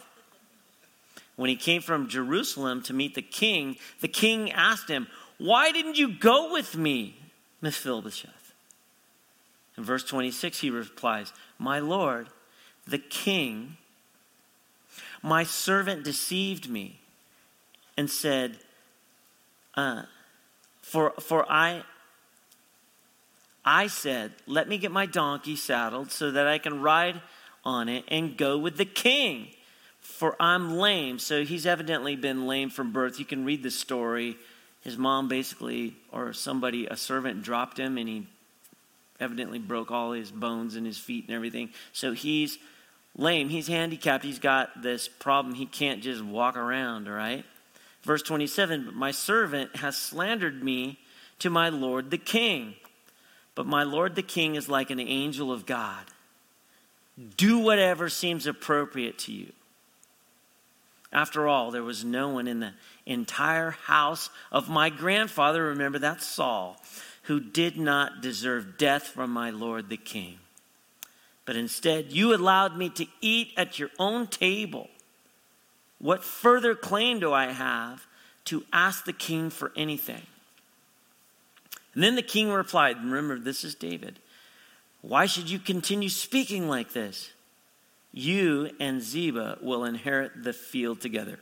When 1.34 1.50
he 1.50 1.56
came 1.56 1.82
from 1.82 2.08
Jerusalem 2.08 2.82
to 2.82 2.92
meet 2.92 3.16
the 3.16 3.20
king, 3.20 3.78
the 4.00 4.06
king 4.06 4.52
asked 4.52 4.88
him, 4.88 5.08
Why 5.38 5.72
didn't 5.72 5.98
you 5.98 6.12
go 6.12 6.52
with 6.52 6.76
me, 6.76 7.16
Mephibosheth? 7.60 8.54
In 9.76 9.82
verse 9.82 10.04
26, 10.04 10.60
he 10.60 10.70
replies, 10.70 11.32
My 11.58 11.80
Lord, 11.80 12.28
the 12.86 12.98
king, 12.98 13.76
my 15.20 15.42
servant 15.42 16.04
deceived 16.04 16.70
me 16.70 17.00
and 17.96 18.08
said, 18.08 18.58
uh, 19.74 20.04
for, 20.82 21.12
for 21.20 21.50
I, 21.50 21.82
I 23.64 23.86
said, 23.86 24.32
Let 24.46 24.68
me 24.68 24.78
get 24.78 24.90
my 24.90 25.06
donkey 25.06 25.56
saddled 25.56 26.10
so 26.10 26.30
that 26.32 26.46
I 26.46 26.58
can 26.58 26.82
ride 26.82 27.20
on 27.64 27.88
it 27.88 28.04
and 28.08 28.36
go 28.36 28.58
with 28.58 28.76
the 28.76 28.84
king 28.84 29.48
for 30.00 30.36
I'm 30.40 30.76
lame. 30.76 31.18
So 31.18 31.44
he's 31.44 31.64
evidently 31.64 32.16
been 32.16 32.46
lame 32.46 32.70
from 32.70 32.92
birth. 32.92 33.18
You 33.18 33.24
can 33.24 33.44
read 33.44 33.62
the 33.62 33.70
story. 33.70 34.36
His 34.82 34.98
mom 34.98 35.28
basically, 35.28 35.94
or 36.10 36.32
somebody, 36.32 36.86
a 36.86 36.96
servant, 36.96 37.42
dropped 37.42 37.78
him 37.78 37.96
and 37.96 38.08
he 38.08 38.26
evidently 39.20 39.60
broke 39.60 39.92
all 39.92 40.12
his 40.12 40.32
bones 40.32 40.74
in 40.74 40.84
his 40.84 40.98
feet 40.98 41.26
and 41.28 41.34
everything. 41.34 41.70
So 41.92 42.12
he's 42.12 42.58
lame. 43.16 43.48
He's 43.48 43.68
handicapped. 43.68 44.24
He's 44.24 44.40
got 44.40 44.82
this 44.82 45.06
problem. 45.06 45.54
He 45.54 45.66
can't 45.66 46.02
just 46.02 46.22
walk 46.22 46.56
around, 46.56 47.08
all 47.08 47.14
right? 47.14 47.44
Verse 48.02 48.22
27 48.22 48.84
But 48.86 48.94
my 48.94 49.10
servant 49.10 49.76
has 49.76 49.96
slandered 49.96 50.62
me 50.62 50.98
to 51.38 51.50
my 51.50 51.68
Lord 51.68 52.10
the 52.10 52.18
king. 52.18 52.74
But 53.54 53.66
my 53.66 53.82
Lord 53.82 54.14
the 54.14 54.22
king 54.22 54.54
is 54.54 54.68
like 54.68 54.90
an 54.90 55.00
angel 55.00 55.52
of 55.52 55.66
God. 55.66 56.04
Do 57.36 57.58
whatever 57.58 58.08
seems 58.08 58.46
appropriate 58.46 59.18
to 59.20 59.32
you. 59.32 59.52
After 61.12 61.46
all, 61.46 61.70
there 61.70 61.82
was 61.82 62.04
no 62.04 62.30
one 62.30 62.48
in 62.48 62.60
the 62.60 62.72
entire 63.04 63.72
house 63.72 64.30
of 64.50 64.70
my 64.70 64.88
grandfather, 64.88 65.64
remember 65.64 65.98
that's 65.98 66.26
Saul, 66.26 66.80
who 67.24 67.38
did 67.38 67.76
not 67.76 68.22
deserve 68.22 68.78
death 68.78 69.08
from 69.08 69.30
my 69.30 69.50
Lord 69.50 69.90
the 69.90 69.98
king. 69.98 70.38
But 71.44 71.56
instead, 71.56 72.12
you 72.12 72.34
allowed 72.34 72.78
me 72.78 72.88
to 72.90 73.06
eat 73.20 73.52
at 73.58 73.78
your 73.78 73.90
own 73.98 74.26
table. 74.26 74.88
What 76.02 76.22
further 76.22 76.74
claim 76.74 77.18
do 77.18 77.32
I 77.32 77.46
have 77.52 78.06
to 78.46 78.64
ask 78.74 79.06
the 79.06 79.14
king 79.14 79.48
for 79.48 79.72
anything? 79.74 80.22
And 81.94 82.02
then 82.02 82.16
the 82.16 82.22
king 82.22 82.50
replied, 82.50 82.98
Remember, 82.98 83.38
this 83.38 83.64
is 83.64 83.74
David. 83.74 84.18
Why 85.00 85.24
should 85.24 85.48
you 85.48 85.58
continue 85.58 86.10
speaking 86.10 86.68
like 86.68 86.92
this? 86.92 87.30
you 88.12 88.70
and 88.78 89.02
Ziba 89.02 89.58
will 89.62 89.84
inherit 89.84 90.44
the 90.44 90.52
field 90.52 91.00
together. 91.00 91.38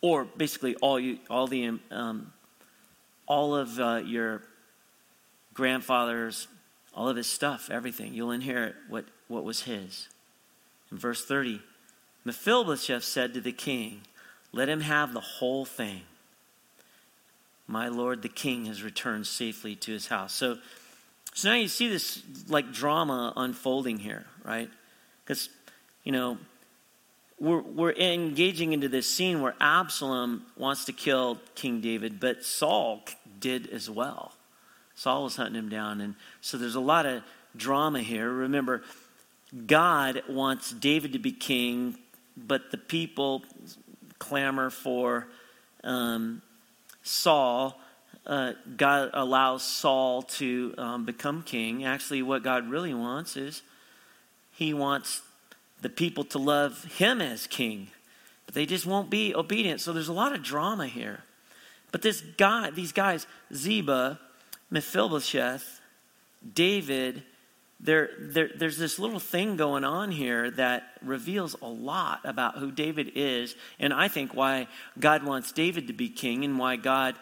Or 0.00 0.24
basically, 0.24 0.74
all, 0.76 0.98
you, 0.98 1.18
all, 1.28 1.46
the, 1.46 1.78
um, 1.90 2.32
all 3.26 3.54
of 3.54 3.78
uh, 3.78 4.02
your 4.04 4.42
grandfather's, 5.54 6.48
all 6.94 7.08
of 7.08 7.16
his 7.16 7.26
stuff, 7.26 7.68
everything. 7.70 8.14
You'll 8.14 8.30
inherit 8.30 8.74
what, 8.88 9.04
what 9.28 9.44
was 9.44 9.62
his. 9.62 10.08
In 10.90 10.98
verse 10.98 11.24
30, 11.24 11.60
Mephibosheth 12.28 13.04
said 13.04 13.34
to 13.34 13.40
the 13.40 13.52
king, 13.52 14.02
Let 14.52 14.68
him 14.68 14.80
have 14.80 15.14
the 15.14 15.20
whole 15.20 15.64
thing. 15.64 16.02
My 17.66 17.88
lord 17.88 18.22
the 18.22 18.28
king 18.28 18.66
has 18.66 18.82
returned 18.82 19.26
safely 19.26 19.74
to 19.76 19.92
his 19.92 20.06
house. 20.06 20.32
So, 20.32 20.58
so 21.34 21.48
now 21.48 21.54
you 21.54 21.68
see 21.68 21.88
this 21.88 22.22
like 22.48 22.72
drama 22.72 23.32
unfolding 23.36 23.98
here, 23.98 24.26
right? 24.44 24.70
Because 25.24 25.48
you 26.04 26.12
know, 26.12 26.38
we're, 27.38 27.60
we're 27.60 27.92
engaging 27.92 28.72
into 28.72 28.88
this 28.88 29.08
scene 29.08 29.40
where 29.40 29.54
Absalom 29.60 30.44
wants 30.56 30.84
to 30.86 30.92
kill 30.92 31.38
King 31.54 31.80
David, 31.80 32.20
but 32.20 32.44
Saul 32.44 33.04
did 33.40 33.68
as 33.68 33.88
well. 33.88 34.32
Saul 34.94 35.24
was 35.24 35.36
hunting 35.36 35.54
him 35.54 35.68
down. 35.68 36.00
And 36.00 36.14
so 36.40 36.58
there's 36.58 36.74
a 36.74 36.80
lot 36.80 37.06
of 37.06 37.22
drama 37.56 38.00
here. 38.00 38.30
Remember, 38.30 38.82
God 39.66 40.22
wants 40.28 40.72
David 40.72 41.12
to 41.12 41.18
be 41.18 41.32
king, 41.32 41.96
but 42.46 42.70
the 42.70 42.78
people 42.78 43.42
clamor 44.18 44.70
for 44.70 45.26
um, 45.84 46.42
Saul. 47.02 47.80
Uh, 48.26 48.52
God 48.76 49.10
allows 49.14 49.62
Saul 49.62 50.22
to 50.22 50.74
um, 50.76 51.04
become 51.04 51.42
king. 51.42 51.84
Actually, 51.84 52.22
what 52.22 52.42
God 52.42 52.68
really 52.68 52.92
wants 52.92 53.36
is 53.36 53.62
he 54.52 54.74
wants 54.74 55.22
the 55.80 55.88
people 55.88 56.24
to 56.24 56.38
love 56.38 56.84
him 56.84 57.20
as 57.20 57.46
king. 57.46 57.88
But 58.44 58.54
they 58.54 58.66
just 58.66 58.86
won't 58.86 59.10
be 59.10 59.34
obedient. 59.34 59.80
So 59.80 59.92
there's 59.92 60.08
a 60.08 60.12
lot 60.12 60.34
of 60.34 60.42
drama 60.42 60.86
here. 60.86 61.24
But 61.92 62.02
this 62.02 62.20
guy, 62.20 62.70
these 62.70 62.92
guys, 62.92 63.26
Ziba, 63.54 64.20
Mephibosheth, 64.70 65.80
David, 66.54 67.22
there, 67.80 68.10
there, 68.18 68.50
there's 68.54 68.78
this 68.78 68.98
little 68.98 69.20
thing 69.20 69.56
going 69.56 69.84
on 69.84 70.10
here 70.10 70.50
that 70.52 70.90
reveals 71.02 71.54
a 71.62 71.68
lot 71.68 72.20
about 72.24 72.58
who 72.58 72.72
David 72.72 73.12
is, 73.14 73.54
and 73.78 73.92
I 73.92 74.08
think 74.08 74.34
why 74.34 74.66
God 74.98 75.22
wants 75.22 75.52
David 75.52 75.86
to 75.86 75.92
be 75.92 76.08
king, 76.08 76.44
and 76.44 76.58
why 76.58 76.76
God 76.76 77.14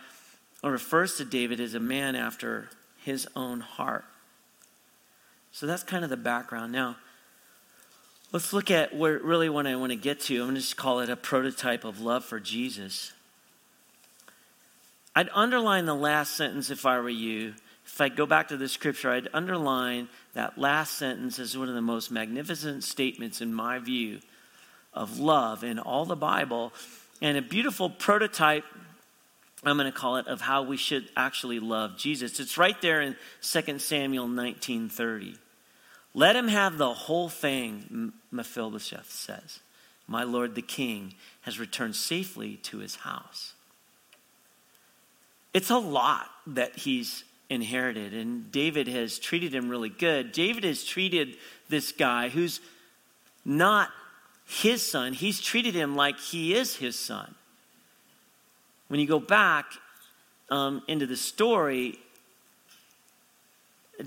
refers 0.64 1.16
to 1.18 1.24
David 1.24 1.60
as 1.60 1.74
a 1.74 1.80
man 1.80 2.16
after 2.16 2.70
his 3.04 3.28
own 3.36 3.60
heart. 3.60 4.04
So 5.52 5.66
that's 5.66 5.82
kind 5.82 6.04
of 6.04 6.10
the 6.10 6.16
background. 6.16 6.72
Now, 6.72 6.96
Let's 8.32 8.52
look 8.52 8.70
at 8.70 8.94
where 8.94 9.18
really 9.18 9.48
what 9.48 9.66
I 9.66 9.76
want 9.76 9.92
to 9.92 9.96
get 9.96 10.20
to. 10.22 10.34
I'm 10.34 10.46
going 10.46 10.54
to 10.56 10.60
just 10.60 10.76
call 10.76 11.00
it 11.00 11.08
a 11.08 11.16
prototype 11.16 11.84
of 11.84 12.00
love 12.00 12.24
for 12.24 12.40
Jesus. 12.40 13.12
I'd 15.14 15.30
underline 15.32 15.86
the 15.86 15.94
last 15.94 16.36
sentence 16.36 16.68
if 16.68 16.84
I 16.84 16.98
were 16.98 17.08
you. 17.08 17.54
If 17.86 18.00
I 18.00 18.08
go 18.08 18.26
back 18.26 18.48
to 18.48 18.56
the 18.56 18.68
scripture, 18.68 19.10
I'd 19.10 19.28
underline 19.32 20.08
that 20.36 20.58
last 20.58 20.98
sentence 20.98 21.38
is 21.38 21.56
one 21.56 21.70
of 21.70 21.74
the 21.74 21.80
most 21.80 22.10
magnificent 22.10 22.84
statements, 22.84 23.40
in 23.40 23.54
my 23.54 23.78
view, 23.78 24.20
of 24.92 25.18
love 25.18 25.64
in 25.64 25.78
all 25.78 26.04
the 26.04 26.14
Bible 26.14 26.74
and 27.22 27.38
a 27.38 27.42
beautiful 27.42 27.88
prototype 27.90 28.64
I'm 29.64 29.78
going 29.78 29.90
to 29.90 29.98
call 29.98 30.16
it 30.18 30.28
of 30.28 30.42
how 30.42 30.62
we 30.62 30.76
should 30.76 31.08
actually 31.16 31.58
love 31.58 31.96
Jesus. 31.96 32.38
It's 32.38 32.58
right 32.58 32.80
there 32.82 33.00
in 33.00 33.16
2 33.40 33.80
Samuel 33.80 34.28
19:30. 34.28 35.38
Let 36.14 36.36
him 36.36 36.48
have 36.48 36.78
the 36.78 36.92
whole 36.92 37.28
thing, 37.28 38.12
Mephibosheth 38.30 39.10
says. 39.10 39.60
My 40.06 40.22
lord 40.22 40.54
the 40.54 40.62
king 40.62 41.14
has 41.40 41.58
returned 41.58 41.96
safely 41.96 42.56
to 42.58 42.78
his 42.78 42.96
house. 42.96 43.54
It's 45.52 45.70
a 45.70 45.78
lot 45.78 46.30
that 46.46 46.76
he's 46.76 47.24
inherited, 47.48 48.12
and 48.12 48.50
David 48.50 48.88
has 48.88 49.18
treated 49.18 49.54
him 49.54 49.68
really 49.68 49.88
good. 49.88 50.32
David 50.32 50.64
has 50.64 50.84
treated 50.84 51.36
this 51.68 51.92
guy 51.92 52.28
who's 52.28 52.60
not 53.44 53.90
his 54.46 54.82
son, 54.82 55.12
he's 55.12 55.40
treated 55.40 55.74
him 55.74 55.96
like 55.96 56.18
he 56.18 56.54
is 56.54 56.76
his 56.76 56.98
son. 56.98 57.34
When 58.88 59.00
you 59.00 59.06
go 59.06 59.18
back 59.18 59.66
um, 60.50 60.82
into 60.86 61.06
the 61.06 61.16
story, 61.16 61.98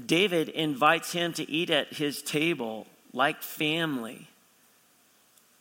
David 0.06 0.50
invites 0.50 1.12
him 1.12 1.34
to 1.34 1.50
eat 1.50 1.70
at 1.70 1.94
his 1.94 2.22
table 2.22 2.88
like 3.14 3.42
family. 3.44 4.30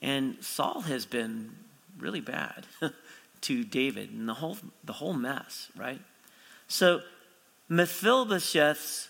And 0.01 0.37
Saul 0.41 0.83
has 0.83 1.07
been 1.07 1.51
really 1.99 2.21
bad 2.21 2.67
to 3.43 3.65
David 3.65 4.11
and 4.11 4.29
the 4.29 4.35
whole, 4.35 4.59
the 4.85 4.93
whole 4.93 5.15
mess, 5.15 5.71
right? 5.77 6.01
So 6.69 7.01
Mephibosheth's, 7.69 9.09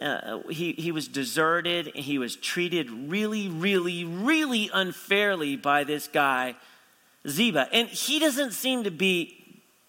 uh, 0.00 0.38
he, 0.48 0.72
he 0.72 0.92
was 0.92 1.08
deserted 1.08 1.92
and 1.94 2.04
he 2.04 2.18
was 2.18 2.36
treated 2.36 2.90
really, 2.90 3.48
really, 3.48 4.04
really 4.04 4.70
unfairly 4.72 5.56
by 5.56 5.84
this 5.84 6.08
guy 6.08 6.54
Ziba. 7.28 7.68
And 7.72 7.88
he 7.88 8.18
doesn't 8.18 8.52
seem 8.52 8.84
to 8.84 8.90
be 8.90 9.36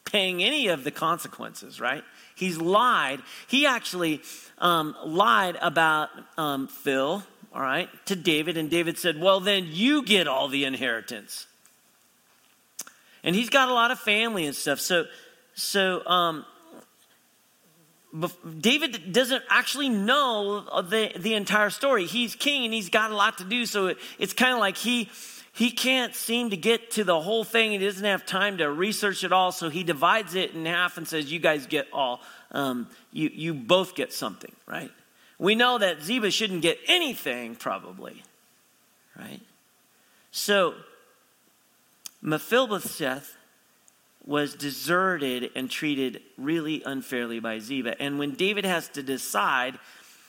paying 0.06 0.44
any 0.44 0.68
of 0.68 0.84
the 0.84 0.92
consequences, 0.92 1.80
right? 1.80 2.04
He's 2.36 2.58
lied. 2.58 3.22
He 3.48 3.66
actually 3.66 4.22
um, 4.58 4.96
lied 5.06 5.58
about 5.62 6.10
um, 6.38 6.68
Phil, 6.68 7.24
all 7.54 7.62
right, 7.62 7.90
to 8.08 8.16
David. 8.16 8.58
And 8.58 8.70
David 8.70 8.98
said, 8.98 9.20
Well, 9.20 9.40
then 9.40 9.68
you 9.70 10.04
get 10.04 10.28
all 10.28 10.48
the 10.48 10.66
inheritance. 10.66 11.48
And 13.24 13.36
he's 13.36 13.50
got 13.50 13.70
a 13.70 13.74
lot 13.74 13.92
of 13.92 14.00
family 14.00 14.46
and 14.46 14.56
stuff. 14.56 14.80
So, 14.80 15.06
so 15.54 16.06
um, 16.08 16.46
David 18.60 19.14
doesn't 19.14 19.44
actually 19.50 19.90
know 19.90 20.82
the, 20.82 21.12
the 21.18 21.34
entire 21.34 21.70
story. 21.70 22.06
He's 22.06 22.36
king 22.36 22.66
and 22.66 22.74
he's 22.74 22.90
got 22.90 23.12
a 23.12 23.16
lot 23.16 23.38
to 23.38 23.46
do. 23.46 23.66
So 23.66 23.88
it, 23.88 23.98
it's 24.20 24.34
kind 24.34 24.54
of 24.54 24.60
like 24.60 24.78
he 24.78 25.10
he 25.54 25.72
can't 25.72 26.16
seem 26.16 26.50
to 26.50 26.58
get 26.58 26.92
to 26.92 27.04
the 27.04 27.20
whole 27.20 27.44
thing. 27.44 27.72
He 27.72 27.78
doesn't 27.78 28.04
have 28.04 28.26
time 28.26 28.58
to 28.60 28.72
research 28.72 29.24
it 29.24 29.32
all, 29.34 29.52
so 29.52 29.70
he 29.70 29.84
divides 29.84 30.36
it 30.36 30.54
in 30.54 30.66
half 30.66 30.98
and 30.98 31.08
says, 31.08 31.32
"You 31.32 31.40
guys 31.40 31.68
get 31.68 31.88
all. 31.92 32.22
Um, 32.52 32.88
you 33.12 33.30
you 33.34 33.54
both 33.54 33.96
get 33.96 34.14
something, 34.14 34.52
right?" 34.66 34.92
We 35.38 35.56
know 35.56 35.78
that 35.78 36.02
Ziba 36.02 36.32
shouldn't 36.32 36.62
get 36.62 36.80
anything, 36.88 37.56
probably, 37.56 38.24
right? 39.18 39.42
So 40.32 40.76
Mephibosheth 42.22 43.36
was 44.26 44.56
deserted 44.56 45.52
and 45.56 45.70
treated 45.70 46.22
really 46.38 46.84
unfairly 46.86 47.40
by 47.40 47.60
Ziba, 47.60 48.00
and 48.02 48.20
when 48.20 48.32
David 48.32 48.66
has 48.66 48.88
to 48.90 49.04
decide, 49.04 49.80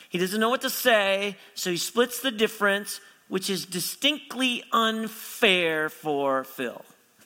he 0.09 0.17
doesn't 0.17 0.39
know 0.39 0.49
what 0.49 0.61
to 0.61 0.69
say, 0.69 1.37
so 1.53 1.69
he 1.71 1.77
splits 1.77 2.19
the 2.19 2.31
difference 2.31 2.99
which 3.27 3.49
is 3.49 3.65
distinctly 3.65 4.63
unfair 4.71 5.89
for 5.89 6.43
Phil. 6.43 6.83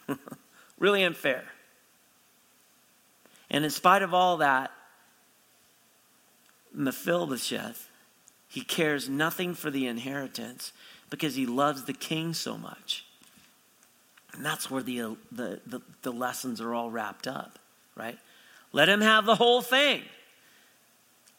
really 0.79 1.03
unfair. 1.03 1.43
And 3.49 3.63
in 3.63 3.71
spite 3.71 4.03
of 4.03 4.13
all 4.13 4.37
that, 4.37 4.71
Mephibosheth, 6.73 7.89
he 8.47 8.61
cares 8.61 9.09
nothing 9.09 9.53
for 9.53 9.71
the 9.71 9.87
inheritance 9.87 10.71
because 11.09 11.35
he 11.35 11.45
loves 11.45 11.85
the 11.85 11.93
king 11.93 12.33
so 12.33 12.57
much. 12.57 13.06
And 14.37 14.45
that's 14.45 14.69
where 14.69 14.83
the, 14.83 15.01
uh, 15.01 15.09
the, 15.31 15.59
the, 15.65 15.81
the 16.03 16.11
lessons 16.11 16.61
are 16.61 16.73
all 16.73 16.91
wrapped 16.91 17.27
up, 17.27 17.57
right? 17.95 18.17
Let 18.71 18.87
him 18.87 19.01
have 19.01 19.25
the 19.25 19.35
whole 19.35 19.63
thing. 19.63 20.03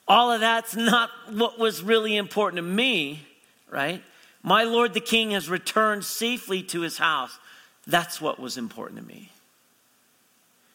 All 0.08 0.32
of 0.32 0.40
that's 0.40 0.74
not 0.74 1.10
what 1.30 1.58
was 1.60 1.80
really 1.80 2.16
important 2.16 2.56
to 2.56 2.62
me, 2.62 3.22
right? 3.70 4.02
My 4.42 4.64
Lord 4.64 4.94
the 4.94 5.00
King 5.00 5.30
has 5.30 5.48
returned 5.48 6.04
safely 6.04 6.62
to 6.64 6.80
his 6.80 6.98
house. 6.98 7.38
That's 7.86 8.20
what 8.20 8.40
was 8.40 8.56
important 8.56 9.00
to 9.00 9.06
me. 9.06 9.30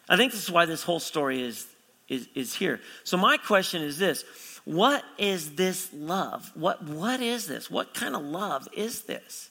I 0.07 0.15
think 0.15 0.31
this 0.31 0.43
is 0.43 0.51
why 0.51 0.65
this 0.65 0.83
whole 0.83 0.99
story 1.01 1.41
is, 1.41 1.67
is, 2.07 2.29
is 2.35 2.55
here. 2.55 2.79
So, 3.03 3.17
my 3.17 3.37
question 3.37 3.81
is 3.81 3.97
this 3.97 4.23
What 4.65 5.03
is 5.17 5.55
this 5.55 5.89
love? 5.93 6.51
What, 6.55 6.83
what 6.83 7.19
is 7.19 7.47
this? 7.47 7.69
What 7.69 7.93
kind 7.93 8.15
of 8.15 8.21
love 8.21 8.67
is 8.73 9.01
this? 9.01 9.49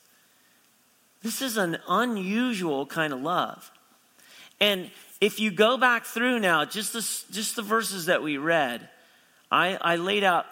This 1.23 1.43
is 1.43 1.57
an 1.57 1.79
unusual 1.89 2.87
kind 2.87 3.13
of 3.13 3.21
love. 3.21 3.71
And 4.61 4.91
if 5.21 5.41
you 5.41 5.51
go 5.51 5.77
back 5.77 6.05
through 6.05 6.41
now, 6.41 6.65
just 6.65 6.93
the, 6.93 7.33
just 7.33 7.57
the 7.57 7.63
verses 7.63 8.07
that 8.07 8.23
we 8.23 8.39
read, 8.39 8.89
I, 9.51 9.77
I 9.81 9.97
laid 9.97 10.25
out 10.25 10.47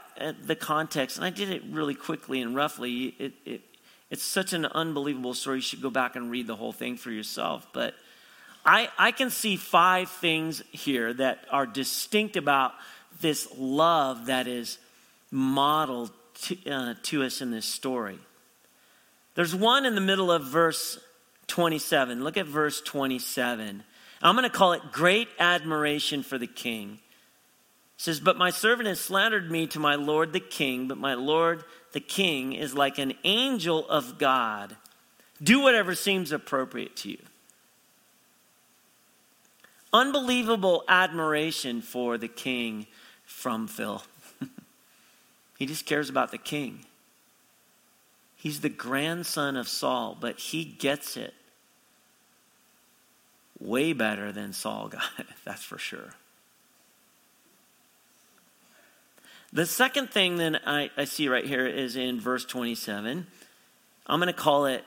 the 0.45 0.55
context, 0.55 1.17
and 1.17 1.25
I 1.25 1.31
did 1.31 1.51
it 1.51 1.63
really 1.71 1.95
quickly 1.95 2.41
and 2.43 2.55
roughly. 2.55 3.15
It, 3.19 3.33
it, 3.45 3.61
it's 4.11 4.23
such 4.23 4.53
an 4.53 4.67
unbelievable 4.67 5.35
story. 5.35 5.59
You 5.59 5.63
should 5.63 5.83
go 5.83 5.91
back 5.91 6.17
and 6.17 6.31
read 6.31 6.47
the 6.47 6.57
whole 6.57 6.73
thing 6.73 6.97
for 6.97 7.11
yourself. 7.11 7.67
But 7.73 7.95
I, 8.65 8.89
I 8.99 9.13
can 9.13 9.31
see 9.31 9.57
five 9.57 10.11
things 10.11 10.63
here 10.71 11.15
that 11.15 11.45
are 11.51 11.67
distinct 11.67 12.37
about 12.37 12.75
this 13.21 13.49
love 13.57 14.27
that 14.27 14.47
is 14.47 14.79
modeled 15.31 16.11
to, 16.43 16.71
uh, 16.71 16.95
to 17.05 17.23
us 17.23 17.41
in 17.41 17.51
this 17.51 17.67
story. 17.67 18.19
There's 19.35 19.55
one 19.55 19.87
in 19.87 19.95
the 19.95 20.01
middle 20.01 20.31
of 20.31 20.45
verse 20.45 20.99
27. 21.47 22.23
Look 22.25 22.37
at 22.37 22.47
verse 22.47 22.81
27. 22.81 23.83
I'm 24.23 24.37
going 24.37 24.49
to 24.49 24.57
call 24.57 24.73
it 24.73 24.93
great 24.93 25.29
admiration 25.39 26.23
for 26.23 26.39
the 26.39 26.47
king 26.47 27.01
says, 28.01 28.19
But 28.19 28.39
my 28.39 28.49
servant 28.49 28.89
has 28.89 28.99
slandered 28.99 29.51
me 29.51 29.67
to 29.69 29.79
my 29.79 29.95
Lord 29.95 30.33
the 30.33 30.41
king, 30.41 30.89
but 30.89 30.97
my 30.97 31.13
Lord 31.13 31.65
the 31.93 32.01
king 32.01 32.55
is 32.55 32.73
like 32.73 32.99
an 32.99 33.13
angel 33.25 33.87
of 33.91 34.17
God. 34.17 34.75
Do 35.43 35.61
whatever 35.61 35.95
seems 35.95 36.33
appropriate 36.33 36.97
to 36.97 37.11
you. 37.11 37.19
Unbelievable 39.93 40.83
admiration 40.89 41.83
for 41.83 42.17
the 42.17 42.29
king 42.29 42.87
from 43.25 43.67
Phil. 43.69 44.03
he 45.59 45.67
just 45.67 45.85
cares 45.85 46.09
about 46.09 46.31
the 46.31 46.39
king. 46.39 46.87
He's 48.41 48.61
the 48.61 48.71
grandson 48.71 49.55
of 49.55 49.69
Saul, 49.69 50.17
but 50.19 50.39
he 50.39 50.65
gets 50.65 51.19
it 51.19 51.35
way 53.59 53.93
better 53.93 54.33
than 54.33 54.55
Saul 54.55 54.89
got 54.89 55.03
it, 55.19 55.27
that's 55.45 55.63
for 55.63 55.77
sure. 55.77 56.15
The 59.53 59.67
second 59.67 60.09
thing 60.09 60.39
that 60.39 60.63
I, 60.65 60.91
I 60.97 61.05
see 61.05 61.29
right 61.29 61.45
here 61.45 61.67
is 61.67 61.97
in 61.97 62.19
verse 62.19 62.47
27. 62.47 63.27
I'm 64.07 64.21
going 64.21 64.27
to 64.29 64.33
call 64.33 64.65
it 64.65 64.87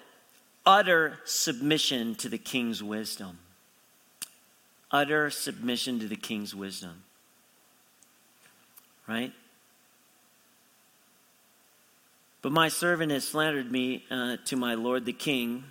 utter 0.66 1.20
submission 1.24 2.16
to 2.16 2.30
the 2.30 2.40
king's 2.40 2.82
wisdom. 2.82 3.38
Utter 4.90 5.30
submission 5.30 6.00
to 6.00 6.08
the 6.08 6.16
king's 6.16 6.56
wisdom. 6.56 7.04
Right? 9.08 9.32
But 12.44 12.52
my 12.52 12.68
servant 12.68 13.12
has 13.12 13.28
slandered 13.28 13.72
me 13.72 14.06
uh, 14.12 14.38
to 14.46 14.56
my 14.56 14.76
lord 14.76 15.06
the 15.06 15.14
king. 15.14 15.64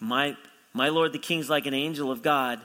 My, 0.00 0.36
my 0.72 0.88
lord 0.88 1.12
the 1.12 1.18
king's 1.20 1.48
like 1.48 1.66
an 1.66 1.74
angel 1.74 2.10
of 2.10 2.22
God 2.22 2.60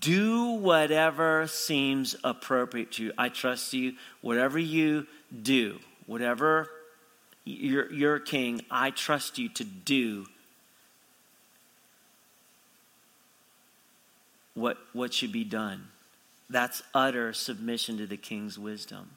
do 0.00 0.52
whatever 0.52 1.46
seems 1.46 2.14
appropriate 2.22 2.92
to 2.92 3.04
you. 3.04 3.12
I 3.18 3.28
trust 3.28 3.72
you. 3.72 3.94
Whatever 4.20 4.58
you 4.58 5.06
do, 5.42 5.78
whatever 6.06 6.68
you're, 7.44 7.92
you're 7.92 8.18
king, 8.20 8.62
I 8.70 8.90
trust 8.90 9.38
you 9.38 9.48
to 9.50 9.64
do 9.64 10.26
what, 14.54 14.78
what 14.92 15.12
should 15.12 15.32
be 15.32 15.44
done. 15.44 15.88
That's 16.48 16.82
utter 16.94 17.32
submission 17.32 17.98
to 17.98 18.06
the 18.06 18.16
king's 18.16 18.58
wisdom. 18.58 19.10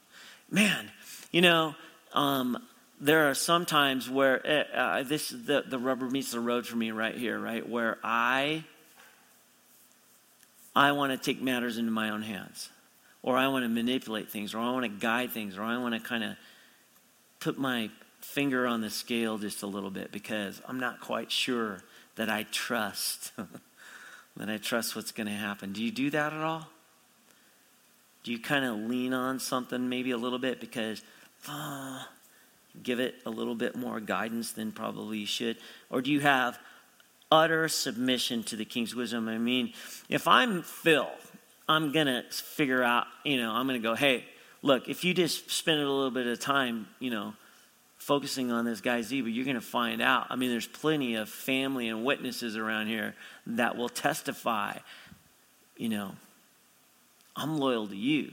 Man, 0.50 0.90
you 1.32 1.42
know, 1.42 1.76
um, 2.16 2.58
there 3.00 3.30
are 3.30 3.36
some 3.36 3.66
times 3.66 4.10
where 4.10 4.42
uh, 4.74 4.78
uh 4.78 5.04
this 5.04 5.30
the, 5.30 5.64
the 5.68 5.78
rubber 5.78 6.10
meets 6.10 6.32
the 6.32 6.40
road 6.40 6.66
for 6.66 6.78
me 6.78 6.92
right 6.92 7.16
here, 7.16 7.40
right? 7.40 7.68
Where 7.68 7.98
I 8.04 8.64
I 10.76 10.94
want 10.94 11.12
to 11.12 11.18
take 11.18 11.42
matters 11.42 11.78
into 11.78 11.92
my 11.92 12.10
own 12.10 12.22
hands, 12.22 12.70
or 13.22 13.38
I 13.38 13.48
want 13.50 13.64
to 13.64 13.70
manipulate 13.70 14.30
things, 14.30 14.54
or 14.54 14.60
I 14.60 14.72
want 14.72 14.84
to 14.84 14.90
guide 14.90 15.32
things, 15.32 15.58
or 15.58 15.64
I 15.64 15.78
want 15.78 15.94
to 15.94 16.00
kind 16.00 16.24
of 16.24 16.36
put 17.40 17.58
my 17.58 17.90
finger 18.22 18.66
on 18.66 18.82
the 18.82 18.90
scale 18.90 19.38
just 19.38 19.62
a 19.62 19.68
little 19.68 19.92
bit 19.92 20.12
because 20.12 20.62
I'm 20.68 20.80
not 20.80 21.00
quite 21.00 21.32
sure 21.32 21.84
that 22.16 22.30
I 22.30 22.44
trust 22.52 23.32
that 24.38 24.50
I 24.50 24.58
trust 24.58 24.96
what's 24.96 25.12
going 25.12 25.28
to 25.28 25.34
happen. 25.34 25.74
Do 25.74 25.84
you 25.84 25.92
do 25.92 26.10
that 26.10 26.34
at 26.34 26.42
all? 26.42 26.68
Do 28.24 28.32
you 28.32 28.40
kind 28.40 28.66
of 28.66 28.90
lean 28.90 29.14
on 29.14 29.40
something 29.40 29.88
maybe 29.88 30.12
a 30.12 30.18
little 30.18 30.40
bit 30.40 30.60
because 30.60 31.04
uh, 31.50 32.04
give 32.84 33.00
it 33.00 33.16
a 33.26 33.30
little 33.30 33.56
bit 33.56 33.76
more 33.76 34.00
guidance 34.00 34.52
than 34.52 34.72
probably 34.72 35.20
you 35.20 35.26
should? 35.26 35.58
Or 35.90 36.02
do 36.02 36.12
you 36.12 36.20
have 36.22 36.60
utter 37.32 37.68
submission 37.68 38.44
to 38.44 38.56
the 38.56 38.66
king's 38.66 38.96
wisdom? 38.96 39.28
I 39.28 39.38
mean, 39.38 39.74
if 40.10 40.28
I'm 40.28 40.62
Phil, 40.62 41.10
I'm 41.68 41.92
going 41.92 42.08
to 42.08 42.24
figure 42.32 42.84
out, 42.84 43.08
you 43.24 43.38
know, 43.38 43.52
I'm 43.52 43.68
going 43.68 43.82
to 43.82 43.88
go, 43.88 43.96
hey, 43.96 44.26
look, 44.62 44.88
if 44.88 45.04
you 45.04 45.14
just 45.14 45.50
spend 45.50 45.80
a 45.80 45.90
little 45.90 46.12
bit 46.12 46.28
of 46.28 46.40
time, 46.40 46.88
you 47.00 47.10
know, 47.10 47.34
focusing 47.98 48.52
on 48.52 48.66
this 48.66 48.82
guy 48.82 49.02
Ziba, 49.02 49.30
you're 49.30 49.46
going 49.46 49.56
to 49.56 49.62
find 49.62 50.02
out. 50.02 50.28
I 50.30 50.36
mean, 50.36 50.52
there's 50.52 50.68
plenty 50.68 51.16
of 51.16 51.28
family 51.28 51.88
and 51.88 52.06
witnesses 52.06 52.56
around 52.56 52.88
here 52.88 53.16
that 53.48 53.78
will 53.78 53.90
testify, 53.90 54.78
you 55.76 55.90
know, 55.90 56.12
I'm 57.36 57.58
loyal 57.58 57.88
to 57.88 57.96
you. 57.96 58.32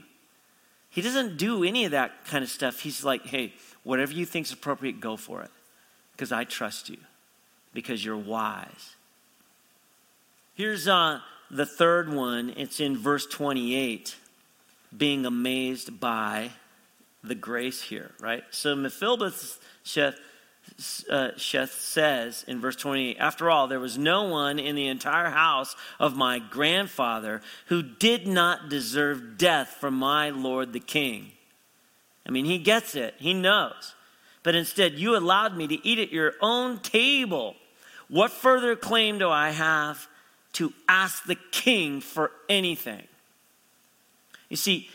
He 0.93 1.01
doesn't 1.01 1.37
do 1.37 1.63
any 1.63 1.85
of 1.85 1.91
that 1.91 2.23
kind 2.27 2.43
of 2.43 2.51
stuff. 2.51 2.81
He's 2.81 3.03
like, 3.03 3.25
hey, 3.25 3.53
whatever 3.83 4.13
you 4.13 4.27
think's 4.27 4.53
appropriate, 4.53 4.99
go 4.99 5.17
for 5.17 5.41
it. 5.41 5.49
Because 6.11 6.31
I 6.31 6.43
trust 6.43 6.87
you. 6.87 6.99
Because 7.73 8.05
you're 8.05 8.15
wise. 8.15 8.93
Here's 10.53 10.87
uh, 10.87 11.19
the 11.49 11.65
third 11.65 12.13
one. 12.13 12.53
It's 12.55 12.79
in 12.79 12.95
verse 12.95 13.25
28. 13.25 14.15
Being 14.95 15.25
amazed 15.25 15.99
by 15.99 16.51
the 17.23 17.33
grace 17.33 17.81
here, 17.81 18.11
right? 18.19 18.43
So 18.51 18.75
Mephibosheth 18.75 20.19
uh, 21.09 21.31
Sheth 21.37 21.79
says 21.79 22.43
in 22.47 22.59
verse 22.59 22.75
28 22.75 23.17
After 23.19 23.49
all, 23.49 23.67
there 23.67 23.79
was 23.79 23.97
no 23.97 24.23
one 24.23 24.59
in 24.59 24.75
the 24.75 24.87
entire 24.87 25.29
house 25.29 25.75
of 25.99 26.15
my 26.15 26.39
grandfather 26.39 27.41
who 27.67 27.83
did 27.83 28.27
not 28.27 28.69
deserve 28.69 29.37
death 29.37 29.77
from 29.79 29.95
my 29.95 30.29
lord 30.29 30.73
the 30.73 30.79
king. 30.79 31.31
I 32.25 32.31
mean, 32.31 32.45
he 32.45 32.57
gets 32.57 32.95
it, 32.95 33.15
he 33.17 33.33
knows. 33.33 33.95
But 34.41 34.55
instead, 34.55 34.93
you 34.93 35.15
allowed 35.15 35.55
me 35.55 35.67
to 35.67 35.87
eat 35.87 35.99
at 35.99 36.11
your 36.11 36.33
own 36.41 36.79
table. 36.79 37.55
What 38.09 38.31
further 38.31 38.75
claim 38.75 39.17
do 39.19 39.29
I 39.29 39.51
have 39.51 40.07
to 40.53 40.73
ask 40.87 41.23
the 41.25 41.37
king 41.51 42.01
for 42.01 42.31
anything? 42.49 43.07
You 44.49 44.57
see, 44.57 44.89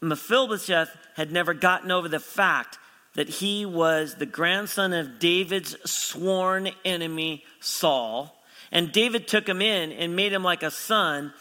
Mephibosheth 0.00 0.94
had 1.14 1.32
never 1.32 1.54
gotten 1.54 1.90
over 1.90 2.08
the 2.08 2.20
fact 2.20 2.78
that 3.14 3.28
he 3.28 3.64
was 3.64 4.16
the 4.16 4.26
grandson 4.26 4.92
of 4.92 5.18
David's 5.18 5.76
sworn 5.90 6.70
enemy, 6.84 7.44
Saul. 7.60 8.36
And 8.72 8.90
David 8.90 9.28
took 9.28 9.48
him 9.48 9.62
in 9.62 9.92
and 9.92 10.16
made 10.16 10.32
him 10.32 10.42
like 10.42 10.62
a 10.62 10.70
son 10.70 11.32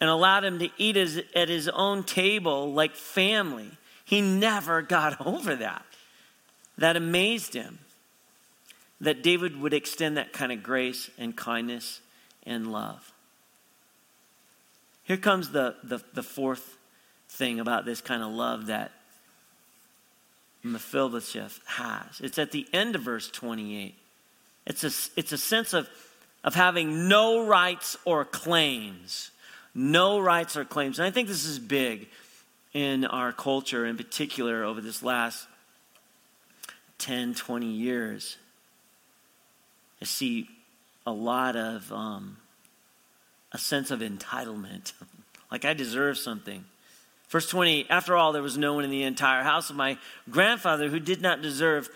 and 0.00 0.10
allowed 0.10 0.44
him 0.44 0.58
to 0.58 0.68
eat 0.76 0.96
his, 0.96 1.22
at 1.34 1.48
his 1.48 1.68
own 1.68 2.02
table 2.02 2.72
like 2.72 2.96
family. 2.96 3.70
He 4.04 4.20
never 4.20 4.82
got 4.82 5.24
over 5.26 5.56
that. 5.56 5.84
That 6.76 6.96
amazed 6.96 7.54
him 7.54 7.78
that 9.00 9.22
David 9.22 9.60
would 9.60 9.72
extend 9.72 10.16
that 10.16 10.32
kind 10.32 10.50
of 10.50 10.62
grace 10.62 11.08
and 11.18 11.36
kindness 11.36 12.00
and 12.44 12.72
love. 12.72 13.12
Here 15.04 15.16
comes 15.16 15.50
the, 15.50 15.76
the, 15.84 16.00
the 16.14 16.22
fourth 16.22 16.78
thing 17.28 17.60
about 17.60 17.84
this 17.84 18.00
kind 18.00 18.22
of 18.22 18.32
love 18.32 18.66
that 18.66 18.90
Mephibosheth 20.64 21.60
has. 21.66 22.20
It's 22.20 22.38
at 22.38 22.50
the 22.50 22.66
end 22.72 22.96
of 22.96 23.02
verse 23.02 23.30
28. 23.30 23.94
It's 24.66 24.82
a, 24.82 25.18
it's 25.18 25.32
a 25.32 25.38
sense 25.38 25.74
of, 25.74 25.88
of 26.42 26.54
having 26.54 27.06
no 27.08 27.46
rights 27.46 27.96
or 28.04 28.24
claims. 28.24 29.30
No 29.74 30.18
rights 30.18 30.56
or 30.56 30.64
claims. 30.64 30.98
And 30.98 31.06
I 31.06 31.10
think 31.10 31.28
this 31.28 31.44
is 31.44 31.58
big 31.58 32.08
in 32.72 33.04
our 33.04 33.32
culture, 33.32 33.84
in 33.84 33.96
particular, 33.96 34.64
over 34.64 34.80
this 34.80 35.02
last 35.02 35.46
10, 36.98 37.34
20 37.34 37.66
years. 37.66 38.38
I 40.00 40.06
see 40.06 40.48
a 41.06 41.12
lot 41.12 41.56
of 41.56 41.92
um, 41.92 42.38
a 43.52 43.58
sense 43.58 43.90
of 43.90 44.00
entitlement. 44.00 44.92
like 45.52 45.66
I 45.66 45.74
deserve 45.74 46.16
something. 46.16 46.64
Verse 47.34 47.48
20 47.48 47.90
After 47.90 48.14
all, 48.14 48.30
there 48.30 48.44
was 48.44 48.56
no 48.56 48.74
one 48.74 48.84
in 48.84 48.90
the 48.90 49.02
entire 49.02 49.42
house 49.42 49.68
of 49.68 49.74
my 49.74 49.98
grandfather 50.30 50.88
who 50.88 51.00
did 51.00 51.20
not 51.20 51.42
deserve 51.42 51.88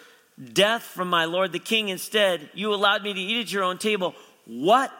death 0.52 0.82
from 0.82 1.08
my 1.08 1.26
lord 1.26 1.52
the 1.52 1.60
king. 1.60 1.90
Instead, 1.90 2.50
you 2.54 2.74
allowed 2.74 3.04
me 3.04 3.14
to 3.14 3.20
eat 3.20 3.42
at 3.42 3.52
your 3.52 3.62
own 3.62 3.78
table. 3.78 4.16
What? 4.46 4.90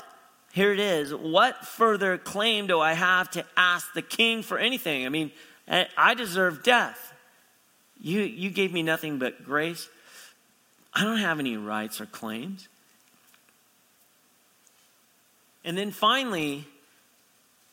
Here 0.52 0.72
it 0.72 0.78
is. 0.78 1.12
What 1.12 1.66
further 1.66 2.18
claim 2.18 2.68
do 2.68 2.78
I 2.78 2.92
have 2.92 3.28
to 3.32 3.44
ask 3.56 3.92
the 3.94 4.00
king 4.00 4.44
for 4.44 4.58
anything? 4.58 5.06
I 5.06 5.08
mean, 5.08 5.32
I 5.66 6.14
deserve 6.14 6.62
death. 6.62 7.12
You, 8.00 8.20
you 8.20 8.50
gave 8.50 8.72
me 8.72 8.84
nothing 8.84 9.18
but 9.18 9.44
grace. 9.44 9.88
I 10.94 11.02
don't 11.02 11.18
have 11.18 11.40
any 11.40 11.56
rights 11.56 12.00
or 12.00 12.06
claims. 12.06 12.68
And 15.64 15.76
then 15.76 15.90
finally, 15.90 16.64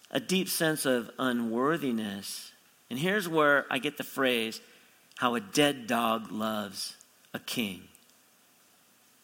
a 0.09 0.19
deep 0.19 0.49
sense 0.49 0.87
of 0.87 1.11
unworthiness 1.19 2.53
and 2.89 2.99
here's 2.99 3.27
where 3.27 3.65
I 3.69 3.79
get 3.79 3.97
the 3.97 4.03
phrase, 4.03 4.61
how 5.17 5.35
a 5.35 5.39
dead 5.39 5.87
dog 5.87 6.31
loves 6.31 6.95
a 7.33 7.39
king. 7.39 7.83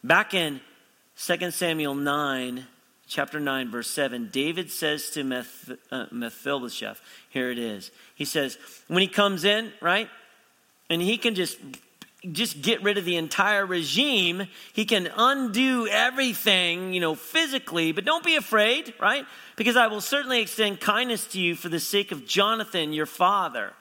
Back 0.03 0.33
in 0.33 0.61
2 1.17 1.51
Samuel 1.51 1.93
9, 1.93 2.65
chapter 3.07 3.39
9, 3.39 3.69
verse 3.69 3.89
7, 3.89 4.29
David 4.31 4.71
says 4.71 5.09
to 5.11 5.45
uh, 5.91 6.05
Mephibosheth, 6.11 7.01
here 7.29 7.51
it 7.51 7.59
is. 7.59 7.91
He 8.15 8.25
says, 8.25 8.57
when 8.87 9.01
he 9.01 9.07
comes 9.07 9.43
in, 9.43 9.71
right, 9.81 10.09
and 10.89 11.01
he 11.01 11.17
can 11.17 11.35
just 11.35 11.59
just 12.29 12.61
get 12.61 12.83
rid 12.83 12.99
of 12.99 13.05
the 13.05 13.15
entire 13.15 13.65
regime. 13.65 14.47
He 14.73 14.85
can 14.85 15.09
undo 15.15 15.87
everything, 15.87 16.93
you 16.93 17.01
know, 17.01 17.15
physically, 17.15 17.91
but 17.91 18.05
don't 18.05 18.23
be 18.23 18.35
afraid, 18.35 18.93
right? 18.99 19.25
Because 19.55 19.75
I 19.75 19.87
will 19.87 20.01
certainly 20.01 20.41
extend 20.41 20.79
kindness 20.79 21.25
to 21.27 21.39
you 21.39 21.55
for 21.55 21.69
the 21.69 21.79
sake 21.79 22.11
of 22.11 22.27
Jonathan, 22.27 22.93
your 22.93 23.07
father. 23.07 23.73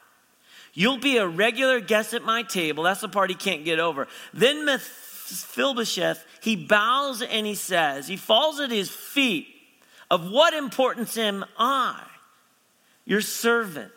You'll 0.73 0.99
be 0.99 1.19
a 1.19 1.27
regular 1.27 1.81
guest 1.81 2.15
at 2.15 2.23
my 2.23 2.43
table. 2.43 2.85
That's 2.85 3.03
the 3.03 3.09
part 3.09 3.29
he 3.29 3.37
can't 3.37 3.65
get 3.65 3.79
over. 3.79 4.09
Then 4.33 4.65
Mephibosheth, 4.65 6.25
he 6.43 6.57
bows 6.57 7.21
and 7.21 7.47
he 7.47 7.55
says, 7.55 8.09
he 8.09 8.17
falls 8.17 8.61
at 8.61 8.71
his 8.71 8.91
feet. 8.91 9.49
Of 10.11 10.29
what 10.29 10.55
importance 10.55 11.17
am 11.17 11.45
I, 11.57 12.03
your 13.05 13.21
servant, 13.21 13.93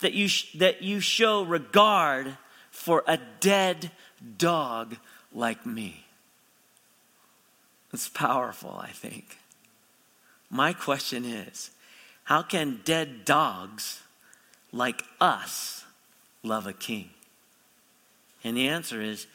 that 0.00 0.12
you, 0.12 0.28
that 0.58 0.82
you 0.82 1.00
show 1.00 1.42
regard 1.42 2.36
for 2.84 3.02
a 3.06 3.18
dead 3.40 3.90
dog 4.36 4.94
like 5.32 5.64
me. 5.64 6.04
It's 7.94 8.10
powerful, 8.10 8.78
I 8.78 8.90
think. 8.90 9.38
My 10.50 10.74
question 10.74 11.24
is 11.24 11.70
how 12.24 12.42
can 12.42 12.82
dead 12.84 13.24
dogs 13.24 14.02
like 14.70 15.02
us 15.18 15.86
love 16.42 16.66
a 16.66 16.74
king? 16.74 17.08
And 18.44 18.54
the 18.54 18.68
answer 18.68 19.00
is 19.00 19.28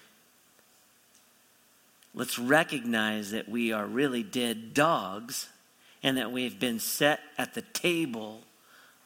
let's 2.13 2.37
recognize 2.37 3.31
that 3.31 3.49
we 3.49 3.71
are 3.71 3.87
really 3.87 4.21
dead 4.21 4.75
dogs 4.75 5.49
and 6.03 6.17
that 6.17 6.31
we've 6.31 6.59
been 6.59 6.79
set 6.79 7.19
at 7.35 7.55
the 7.55 7.63
table 7.63 8.41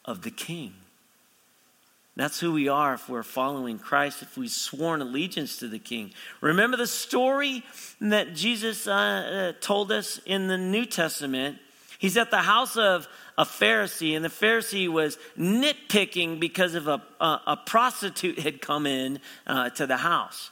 of 0.03 0.23
the 0.23 0.31
king. 0.31 0.73
That's 2.15 2.39
who 2.39 2.53
we 2.53 2.67
are 2.67 2.93
if 2.93 3.09
we're 3.09 3.23
following 3.23 3.79
Christ, 3.79 4.21
if 4.21 4.37
we've 4.37 4.51
sworn 4.51 5.01
allegiance 5.01 5.57
to 5.57 5.67
the 5.67 5.79
King. 5.79 6.11
Remember 6.41 6.77
the 6.77 6.85
story 6.85 7.63
that 8.01 8.35
Jesus 8.35 8.87
uh, 8.87 8.91
uh, 8.91 9.59
told 9.59 9.91
us 9.91 10.19
in 10.25 10.47
the 10.47 10.57
New 10.57 10.85
Testament? 10.85 11.57
He's 11.97 12.17
at 12.17 12.29
the 12.29 12.37
house 12.37 12.77
of 12.77 13.07
a 13.35 13.45
Pharisee, 13.45 14.15
and 14.15 14.23
the 14.23 14.29
Pharisee 14.29 14.87
was 14.87 15.17
nitpicking 15.37 16.39
because 16.39 16.75
of 16.75 16.87
a, 16.87 17.01
a, 17.19 17.41
a 17.47 17.57
prostitute 17.65 18.37
had 18.37 18.61
come 18.61 18.85
in 18.85 19.19
uh, 19.47 19.71
to 19.71 19.87
the 19.87 19.97
house. 19.97 20.51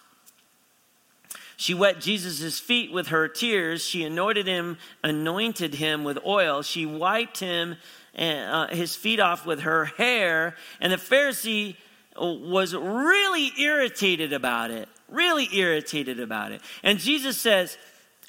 She 1.58 1.76
wet 1.76 2.02
Jesus' 2.02 2.60
feet 2.60 2.92
with 2.92 3.10
her 3.10 3.28
tears. 3.28 3.86
She 3.86 4.04
anointed 4.04 4.48
him, 4.48 4.80
anointed 5.04 5.76
him 5.76 6.04
with 6.04 6.18
oil. 6.26 6.64
She 6.64 6.88
wiped 6.88 7.40
him 7.40 7.76
uh, 8.18 8.68
his 8.68 8.96
feet 8.96 9.20
off 9.20 9.46
with 9.46 9.62
her 9.62 9.86
hair. 9.86 10.56
And 10.80 10.92
the 10.92 10.98
Pharisee 10.98 11.76
was 12.16 12.76
really 12.76 13.52
irritated 13.60 14.34
about 14.34 14.72
it, 14.72 14.90
really 15.08 15.48
irritated 15.54 16.20
about 16.20 16.52
it. 16.52 16.62
And 16.84 17.00
Jesus 17.00 17.40
says, 17.40 17.78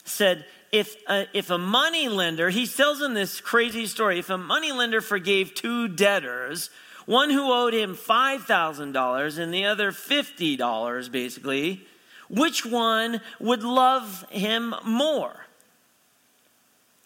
said, 0.05 0.45
if 0.71 0.97
a, 1.07 1.27
if 1.35 1.51
a 1.51 1.59
money 1.59 2.09
lender, 2.09 2.49
he 2.49 2.67
tells 2.67 3.01
him 3.01 3.15
this 3.15 3.41
crazy 3.41 3.87
story. 3.87 4.19
If 4.19 4.31
a 4.31 4.39
money 4.39 4.73
lender 4.73 5.01
forgave 5.01 5.55
two 5.55 5.89
debtors, 5.89 6.71
one 7.05 7.31
who 7.31 7.53
owed 7.53 7.75
him 7.75 7.95
$5,000 7.95 9.39
and 9.39 9.53
the 9.53 9.65
other 9.67 9.93
$50, 9.93 11.13
basically, 11.13 11.87
which 12.31 12.65
one 12.65 13.21
would 13.39 13.63
love 13.63 14.25
him 14.31 14.75
more? 14.85 15.47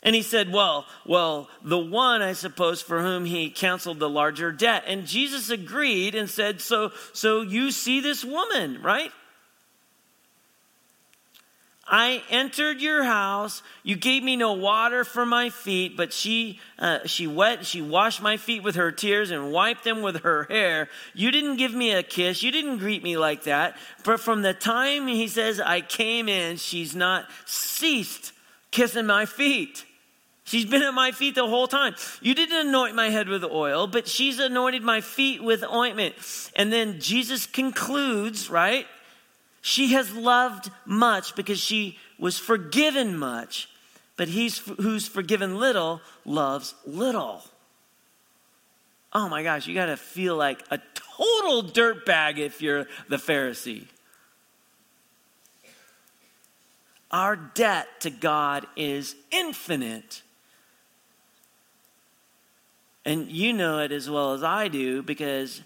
And 0.07 0.15
he 0.15 0.23
said, 0.23 0.53
Well, 0.53 0.87
well, 1.05 1.51
the 1.65 1.77
one, 1.77 2.23
I 2.23 2.33
suppose, 2.33 2.81
for 2.81 3.03
whom 3.03 3.25
he 3.25 3.51
counseled 3.51 3.99
the 3.99 4.09
larger 4.09 4.53
debt. 4.53 4.85
And 4.87 5.05
Jesus 5.05 5.51
agreed 5.51 6.15
and 6.15 6.31
said, 6.31 6.61
So, 6.61 6.93
so 7.13 7.43
you 7.43 7.73
see 7.73 8.01
this 8.01 8.25
woman, 8.25 8.81
right? 8.83 9.11
I 11.89 12.23
entered 12.31 12.81
your 12.81 13.03
house. 13.03 13.63
You 13.83 13.97
gave 13.97 14.23
me 14.23 14.37
no 14.37 14.53
water 14.53 15.03
for 15.03 15.27
my 15.27 15.51
feet, 15.51 15.97
but 15.97 16.13
she, 16.13 16.61
uh, 16.79 17.01
she 17.07 17.27
wet, 17.27 17.67
she 17.67 17.83
washed 17.83 18.23
my 18.23 18.37
feet 18.37 18.63
with 18.63 18.77
her 18.77 18.93
tears 18.93 19.33
and 19.33 19.53
wiped 19.53 19.83
them 19.83 20.03
with 20.03 20.23
her 20.23 20.45
hair. 20.45 20.89
You 21.15 21.33
didn't 21.33 21.57
give 21.57 21.75
me 21.75 21.93
a 21.93 22.05
kiss. 22.05 22.45
You 22.45 22.53
didn't 22.53 22.79
greet 22.79 23.03
me 23.03 23.17
like 23.17 23.45
that. 23.45 23.77
But 24.05 24.21
from 24.21 24.43
the 24.43 24.55
time 24.55 25.09
he 25.09 25.27
says 25.27 25.59
I 25.59 25.81
came 25.81 26.29
in, 26.29 26.59
she's 26.59 26.95
not 26.95 27.27
ceased 27.45 28.33
kissing 28.71 29.07
my 29.07 29.25
feet. 29.25 29.86
She's 30.47 30.65
been 30.65 30.83
at 30.83 30.95
my 30.95 31.11
feet 31.11 31.35
the 31.35 31.47
whole 31.47 31.67
time. 31.67 31.97
You 32.23 32.33
didn't 32.33 32.69
anoint 32.69 32.95
my 32.95 33.11
head 33.11 33.29
with 33.29 33.43
oil, 33.43 33.89
but 33.89 34.07
she's 34.07 34.39
anointed 34.39 34.85
my 34.85 35.01
feet 35.01 35.43
with 35.43 35.65
ointment. 35.65 36.15
And 36.55 36.73
then 36.73 37.01
Jesus 37.01 37.47
concludes, 37.47 38.49
right? 38.49 38.87
She 39.61 39.95
has 39.95 40.15
loved 40.15 40.71
much 40.85 41.35
because 41.35 41.59
she 41.59 41.99
was 42.17 42.39
forgiven 42.39 43.19
much, 43.19 43.69
but 44.17 44.29
he's 44.29 44.59
who's 44.59 45.09
forgiven 45.09 45.59
little 45.59 46.01
loves 46.25 46.75
little. 46.87 47.43
Oh 49.13 49.29
my 49.29 49.43
gosh, 49.43 49.67
you 49.67 49.75
got 49.75 49.87
to 49.87 49.97
feel 49.97 50.37
like 50.37 50.63
a 50.71 50.79
total 50.95 51.65
dirtbag 51.65 52.39
if 52.39 52.63
you're 52.63 52.87
the 53.09 53.17
Pharisee. 53.17 53.87
Our 57.11 57.35
debt 57.35 57.89
to 58.01 58.11
God 58.11 58.67
is 58.77 59.17
infinite. 59.33 60.23
And 63.07 63.31
you 63.31 63.53
know 63.53 63.79
it 63.79 63.93
as 63.93 64.11
well 64.11 64.35
as 64.35 64.43
I 64.43 64.67
do 64.67 65.01
because 65.01 65.63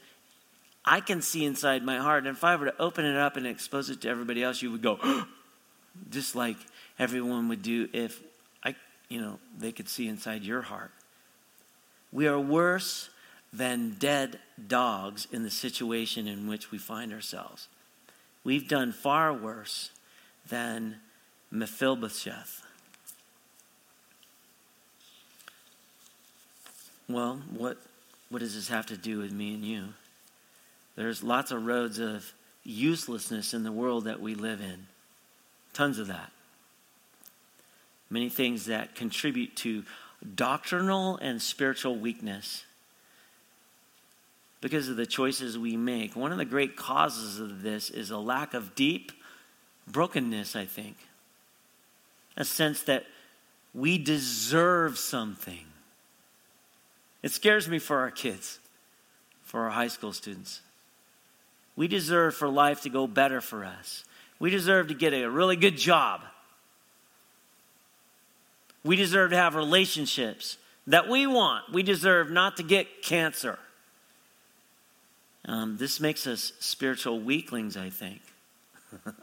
I 0.85 1.01
can 1.01 1.23
see 1.23 1.47
inside 1.47 1.83
my 1.83 1.97
heart. 1.97 2.27
And 2.27 2.37
if 2.37 2.45
I 2.45 2.55
were 2.55 2.67
to 2.67 2.81
open 2.81 3.07
it 3.07 3.17
up 3.17 3.39
and 3.39 3.47
expose 3.47 3.89
it 3.89 4.03
to 4.03 4.11
everybody 4.11 4.43
else, 4.43 4.61
you 4.61 4.71
would 4.71 4.83
go, 4.83 4.99
just 6.11 6.37
like 6.37 6.59
everyone 6.99 7.49
would 7.49 7.63
do 7.63 7.89
if 7.95 8.21
I, 8.63 8.77
you 9.09 9.23
know, 9.23 9.39
they 9.59 9.73
could 9.73 9.89
see 9.89 10.07
inside 10.07 10.43
your 10.43 10.61
heart. 10.61 10.91
We 12.13 12.27
are 12.29 12.39
worse 12.39 13.09
than 13.55 13.97
dead 13.99 14.39
dogs 14.69 15.27
in 15.33 15.43
the 15.43 15.51
situation 15.51 16.29
in 16.29 16.47
which 16.47 16.71
we 16.71 16.77
find 16.77 17.11
ourselves. 17.11 17.69
We've 18.45 18.69
done 18.69 18.93
far 18.93 19.33
worse 19.33 19.91
than 20.47 20.97
Mephibosheth. 21.51 22.67
Well, 27.13 27.41
what, 27.57 27.79
what 28.29 28.39
does 28.39 28.55
this 28.55 28.69
have 28.69 28.87
to 28.87 28.97
do 28.97 29.19
with 29.19 29.33
me 29.33 29.55
and 29.55 29.65
you? 29.65 29.89
There's 30.97 31.23
lots 31.23 31.51
of 31.51 31.67
roads 31.67 31.99
of 31.99 32.33
uselessness 32.63 33.55
in 33.55 33.63
the 33.63 33.73
world 33.73 34.05
that 34.05 34.21
we 34.21 34.35
live 34.35 34.61
in. 34.61 34.87
Tons 35.73 35.99
of 35.99 36.09
that. 36.09 36.31
Many 38.11 38.29
things 38.29 38.67
that 38.67 38.95
contribute 38.95 39.57
to 39.57 39.85
doctrinal 40.35 41.17
and 41.17 41.41
spiritual 41.41 41.97
weakness 41.97 42.65
because 44.61 44.89
of 44.89 44.97
the 44.97 45.07
choices 45.07 45.59
we 45.59 45.77
make. 45.77 46.15
One 46.15 46.33
of 46.33 46.39
the 46.39 46.45
great 46.45 46.77
causes 46.77 47.41
of 47.41 47.63
this 47.63 47.89
is 47.89 48.11
a 48.11 48.19
lack 48.19 48.53
of 48.53 48.75
deep 48.75 49.13
brokenness, 49.87 50.55
I 50.55 50.67
think. 50.67 50.97
A 52.37 52.45
sense 52.45 52.83
that 52.83 53.07
we 53.73 53.97
deserve 53.97 54.99
something. 54.99 55.70
It 57.23 57.33
scares 57.33 57.69
me 57.69 57.79
for 57.79 57.99
our 57.99 58.11
kids, 58.11 58.59
for 59.45 59.65
our 59.65 59.71
high 59.71 59.89
school 59.89 60.13
students. 60.13 60.61
We 61.77 61.89
deserve 61.89 62.35
for 62.35 62.49
life 62.49 62.83
to 62.83 62.89
go 62.89 63.07
better 63.07 63.41
for 63.41 63.65
us. 63.65 64.05
We 64.39 64.51
deserve 64.51 64.89
to 64.89 64.95
get 64.95 65.13
a 65.13 65.29
really 65.29 65.57
good 65.57 65.77
job. 65.77 66.23
We 68.83 68.97
deserve 68.97 69.31
to 69.31 69.37
have 69.37 69.55
relationships 69.55 70.57
that 70.87 71.09
we 71.09 71.27
want. 71.27 71.73
We 71.73 71.83
deserve 71.83 72.31
not 72.31 72.57
to 72.57 72.63
get 72.63 73.03
cancer. 73.03 73.59
Um, 75.45 75.77
this 75.77 76.01
makes 76.01 76.27
us 76.27 76.53
spiritual 76.61 77.21
weaklings, 77.21 77.77
I 77.77 77.91
think. 77.91 78.21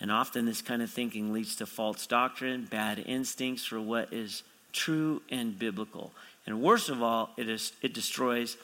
and 0.00 0.10
often 0.10 0.46
this 0.46 0.62
kind 0.62 0.82
of 0.82 0.90
thinking 0.90 1.32
leads 1.32 1.56
to 1.56 1.66
false 1.66 2.06
doctrine, 2.06 2.66
bad 2.70 3.02
instincts 3.06 3.64
for 3.64 3.80
what 3.80 4.12
is 4.12 4.42
true 4.72 5.22
and 5.30 5.58
biblical. 5.58 6.12
And 6.46 6.60
worst 6.60 6.88
of 6.88 7.02
all, 7.02 7.30
it, 7.36 7.48
is, 7.48 7.72
it 7.82 7.94
destroys 7.94 8.56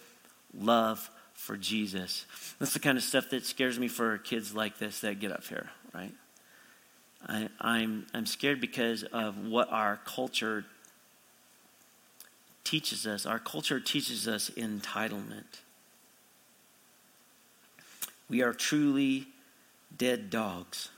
love 0.55 1.11
for 1.35 1.57
Jesus. 1.57 2.27
That's 2.59 2.75
the 2.75 2.81
kind 2.81 2.99
of 2.99 3.05
stuff 3.05 3.31
that 3.31 3.47
scares 3.47 3.79
me 3.79 3.89
for 3.89 4.19
kids 4.19 4.55
like 4.55 4.79
this 4.79 5.01
that 5.01 5.21
get 5.21 5.33
up 5.33 5.45
here, 5.45 5.71
right? 5.95 6.13
I, 7.27 7.49
I'm, 7.61 8.07
I'm 8.13 8.27
scared 8.27 8.61
because 8.61 9.05
of 9.05 9.47
what 9.47 9.71
our 9.73 10.01
culture 10.05 10.65
teaches 12.65 13.07
us. 13.07 13.25
Our 13.25 13.39
culture 13.39 13.81
teaches 13.81 14.29
us 14.29 14.51
entitlement. 14.51 15.61
We 18.29 18.43
are 18.43 18.53
truly 18.53 19.27
dead 19.97 20.31
dogs. 20.31 20.91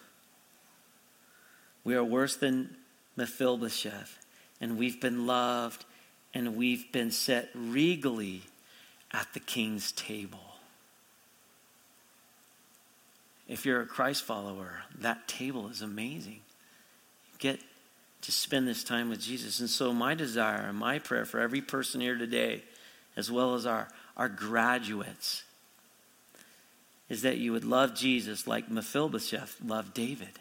We 1.84 1.94
are 1.94 2.04
worse 2.04 2.36
than 2.36 2.76
Mephibosheth, 3.16 4.18
and 4.60 4.78
we've 4.78 5.00
been 5.00 5.26
loved 5.26 5.84
and 6.34 6.56
we've 6.56 6.90
been 6.92 7.10
set 7.10 7.50
regally 7.54 8.42
at 9.12 9.28
the 9.34 9.40
king's 9.40 9.92
table. 9.92 10.38
If 13.48 13.66
you're 13.66 13.82
a 13.82 13.86
Christ 13.86 14.24
follower, 14.24 14.82
that 14.98 15.28
table 15.28 15.68
is 15.68 15.82
amazing. 15.82 16.40
You 17.32 17.38
get 17.38 17.60
to 18.22 18.32
spend 18.32 18.66
this 18.66 18.84
time 18.84 19.10
with 19.10 19.20
Jesus. 19.20 19.60
And 19.60 19.68
so, 19.68 19.92
my 19.92 20.14
desire 20.14 20.66
and 20.68 20.78
my 20.78 20.98
prayer 20.98 21.24
for 21.24 21.40
every 21.40 21.60
person 21.60 22.00
here 22.00 22.16
today, 22.16 22.62
as 23.16 23.30
well 23.30 23.54
as 23.54 23.66
our, 23.66 23.88
our 24.16 24.28
graduates, 24.28 25.42
is 27.10 27.22
that 27.22 27.36
you 27.36 27.52
would 27.52 27.64
love 27.64 27.94
Jesus 27.94 28.46
like 28.46 28.70
Mephibosheth 28.70 29.56
loved 29.62 29.92
David. 29.92 30.38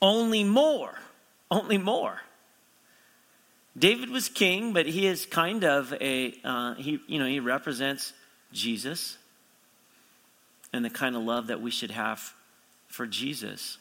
Only 0.00 0.44
more 0.44 0.98
only 1.50 1.78
more. 1.78 2.20
David 3.76 4.10
was 4.10 4.28
king, 4.28 4.72
but 4.72 4.86
he 4.86 5.06
is 5.06 5.26
kind 5.26 5.64
of 5.64 5.92
a, 6.00 6.34
uh, 6.44 6.74
he, 6.74 7.00
you 7.06 7.18
know, 7.18 7.26
he 7.26 7.40
represents 7.40 8.12
Jesus 8.52 9.18
and 10.72 10.84
the 10.84 10.90
kind 10.90 11.16
of 11.16 11.22
love 11.22 11.48
that 11.48 11.60
we 11.60 11.70
should 11.70 11.90
have 11.90 12.34
for 12.88 13.06
Jesus. 13.06 13.78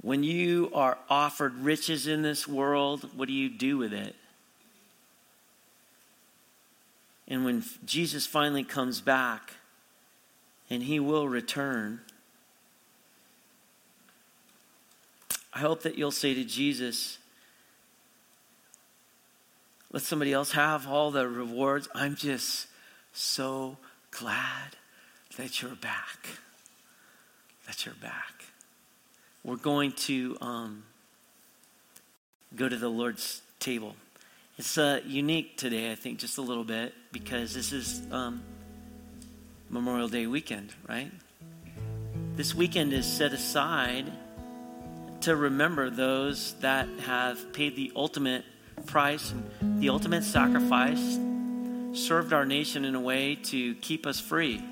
When 0.00 0.24
you 0.24 0.70
are 0.74 0.98
offered 1.08 1.54
riches 1.58 2.06
in 2.06 2.22
this 2.22 2.48
world, 2.48 3.08
what 3.14 3.28
do 3.28 3.34
you 3.34 3.48
do 3.48 3.78
with 3.78 3.92
it? 3.92 4.16
And 7.28 7.44
when 7.44 7.62
Jesus 7.84 8.26
finally 8.26 8.64
comes 8.64 9.00
back, 9.00 9.54
and 10.68 10.82
he 10.82 10.98
will 10.98 11.28
return, 11.28 12.00
I 15.52 15.58
hope 15.58 15.82
that 15.82 15.98
you'll 15.98 16.10
say 16.10 16.34
to 16.34 16.44
Jesus, 16.44 17.18
let 19.92 20.02
somebody 20.02 20.32
else 20.32 20.52
have 20.52 20.88
all 20.88 21.10
the 21.10 21.28
rewards. 21.28 21.88
I'm 21.94 22.16
just 22.16 22.68
so 23.12 23.76
glad 24.10 24.76
that 25.36 25.60
you're 25.60 25.74
back. 25.74 26.28
That 27.66 27.84
you're 27.84 27.94
back. 27.96 28.44
We're 29.44 29.56
going 29.56 29.92
to 29.92 30.38
um, 30.40 30.84
go 32.56 32.68
to 32.68 32.76
the 32.76 32.88
Lord's 32.88 33.42
table. 33.58 33.94
It's 34.56 34.78
uh, 34.78 35.00
unique 35.06 35.56
today, 35.56 35.90
I 35.92 35.94
think, 35.94 36.18
just 36.18 36.38
a 36.38 36.42
little 36.42 36.64
bit, 36.64 36.94
because 37.10 37.52
this 37.52 37.72
is 37.72 38.02
um, 38.10 38.42
Memorial 39.68 40.08
Day 40.08 40.26
weekend, 40.26 40.72
right? 40.88 41.10
This 42.36 42.54
weekend 42.54 42.92
is 42.92 43.06
set 43.06 43.32
aside 43.32 44.10
to 45.22 45.36
remember 45.36 45.90
those 45.90 46.54
that 46.60 46.88
have 47.06 47.52
paid 47.52 47.76
the 47.76 47.92
ultimate 47.94 48.44
price 48.86 49.32
and 49.60 49.80
the 49.80 49.88
ultimate 49.88 50.24
sacrifice, 50.24 51.18
served 51.92 52.32
our 52.32 52.44
nation 52.44 52.84
in 52.84 52.94
a 52.94 53.00
way 53.00 53.34
to 53.36 53.74
keep 53.76 54.06
us 54.06 54.18
free. 54.18 54.62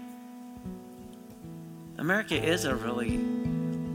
America 1.99 2.35
is 2.35 2.65
a 2.65 2.75
really 2.75 3.21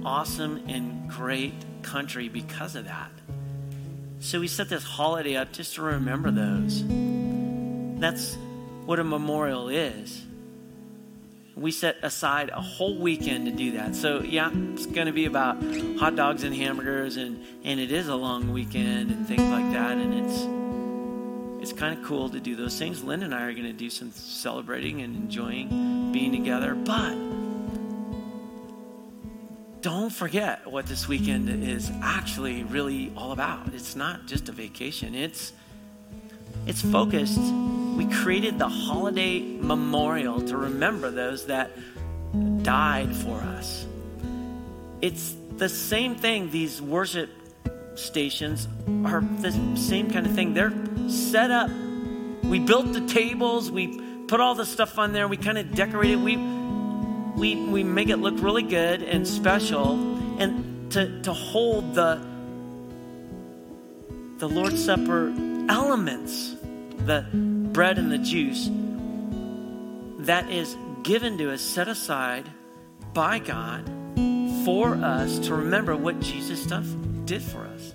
awesome 0.06 0.64
and 0.68 1.10
great 1.10 1.54
country 1.82 2.30
because 2.30 2.76
of 2.76 2.86
that. 2.86 3.12
So 4.20 4.40
we 4.40 4.48
set 4.48 4.70
this 4.70 4.84
holiday 4.84 5.36
up 5.36 5.52
just 5.52 5.76
to 5.76 5.82
remember 5.82 6.32
those. 6.32 6.84
That's 8.00 8.38
what 8.86 9.00
a 9.00 9.04
memorial 9.04 9.70
is. 9.70 10.22
We 11.56 11.72
set 11.72 11.98
aside 12.04 12.50
a 12.50 12.62
whole 12.62 12.98
weekend 12.98 13.46
to 13.46 13.52
do 13.52 13.72
that. 13.74 13.96
So, 13.96 14.22
yeah, 14.22 14.52
it's 14.74 14.86
going 14.86 15.08
to 15.08 15.14
be 15.14 15.26
about 15.26 15.58
hot 15.98 16.16
dogs 16.16 16.44
and 16.44 16.54
hamburgers, 16.54 17.16
and, 17.16 17.44
and 17.64 17.80
it 17.80 17.92
is 17.92 18.10
a 18.10 18.16
long 18.16 18.52
weekend 18.52 19.10
and 19.12 19.26
things 19.26 19.42
like 19.42 19.72
that. 19.72 19.98
And 19.98 20.14
it's 20.14 20.66
it's 21.66 21.74
kind 21.74 21.98
of 21.98 22.06
cool 22.06 22.30
to 22.30 22.40
do 22.40 22.56
those 22.56 22.78
things. 22.78 23.04
Lynn 23.04 23.24
and 23.24 23.34
I 23.34 23.42
are 23.42 23.52
going 23.52 23.66
to 23.66 23.74
do 23.74 23.90
some 23.90 24.12
celebrating 24.12 25.02
and 25.02 25.16
enjoying 25.16 26.12
being 26.12 26.32
together. 26.32 26.76
But 26.76 27.16
don't 29.82 30.12
forget 30.12 30.68
what 30.68 30.86
this 30.86 31.08
weekend 31.08 31.50
is 31.64 31.92
actually 32.04 32.62
really 32.64 33.12
all 33.18 33.32
about. 33.32 33.74
It's 33.74 33.96
not 33.96 34.28
just 34.28 34.48
a 34.48 34.52
vacation. 34.52 35.16
It's 35.16 35.54
it's 36.68 36.84
focused. 36.84 37.40
We 37.96 38.06
created 38.08 38.60
the 38.60 38.68
holiday 38.68 39.40
memorial 39.40 40.42
to 40.42 40.58
remember 40.58 41.12
those 41.12 41.46
that 41.48 41.72
died 42.64 43.16
for 43.16 43.38
us. 43.38 43.86
It's 45.02 45.36
the 45.58 45.70
same 45.70 46.16
thing 46.16 46.52
these 46.52 46.82
worship 46.82 47.30
stations 47.96 48.68
are 49.06 49.22
the 49.22 49.52
same 49.76 50.12
kind 50.12 50.26
of 50.26 50.34
thing. 50.34 50.54
They're 50.54 50.74
set 51.08 51.52
up. 51.52 51.70
We 52.44 52.60
built 52.60 52.94
the 52.94 53.08
tables, 53.08 53.72
we 53.72 54.00
put 54.28 54.40
all 54.40 54.56
the 54.56 54.66
stuff 54.66 55.00
on 55.00 55.14
there, 55.14 55.28
we 55.28 55.38
kind 55.38 55.58
of 55.58 55.74
decorated. 55.74 56.22
We 56.22 56.36
we 57.36 57.56
we 57.56 57.84
make 57.84 58.10
it 58.10 58.18
look 58.18 58.36
really 58.42 58.64
good 58.64 59.02
and 59.04 59.28
special 59.28 59.94
and 60.40 60.92
to 60.92 61.22
to 61.24 61.34
hold 61.34 61.96
the 61.96 62.22
the 64.38 64.50
Lord's 64.50 64.84
Supper 64.84 65.34
elements, 65.70 66.56
the 67.06 67.26
bread 67.76 67.98
and 67.98 68.10
the 68.10 68.18
juice 68.18 68.70
that 70.26 70.50
is 70.50 70.78
given 71.04 71.38
to 71.38 71.52
us, 71.52 71.60
set 71.60 71.90
aside 71.90 72.50
by 73.14 73.38
God 73.38 73.84
for 74.64 74.96
us 74.96 75.40
to 75.40 75.54
remember 75.54 75.94
what 75.94 76.22
Jesus 76.22 76.64
stuff 76.64 76.86
did 77.26 77.42
for 77.42 77.66
us. 77.66 77.94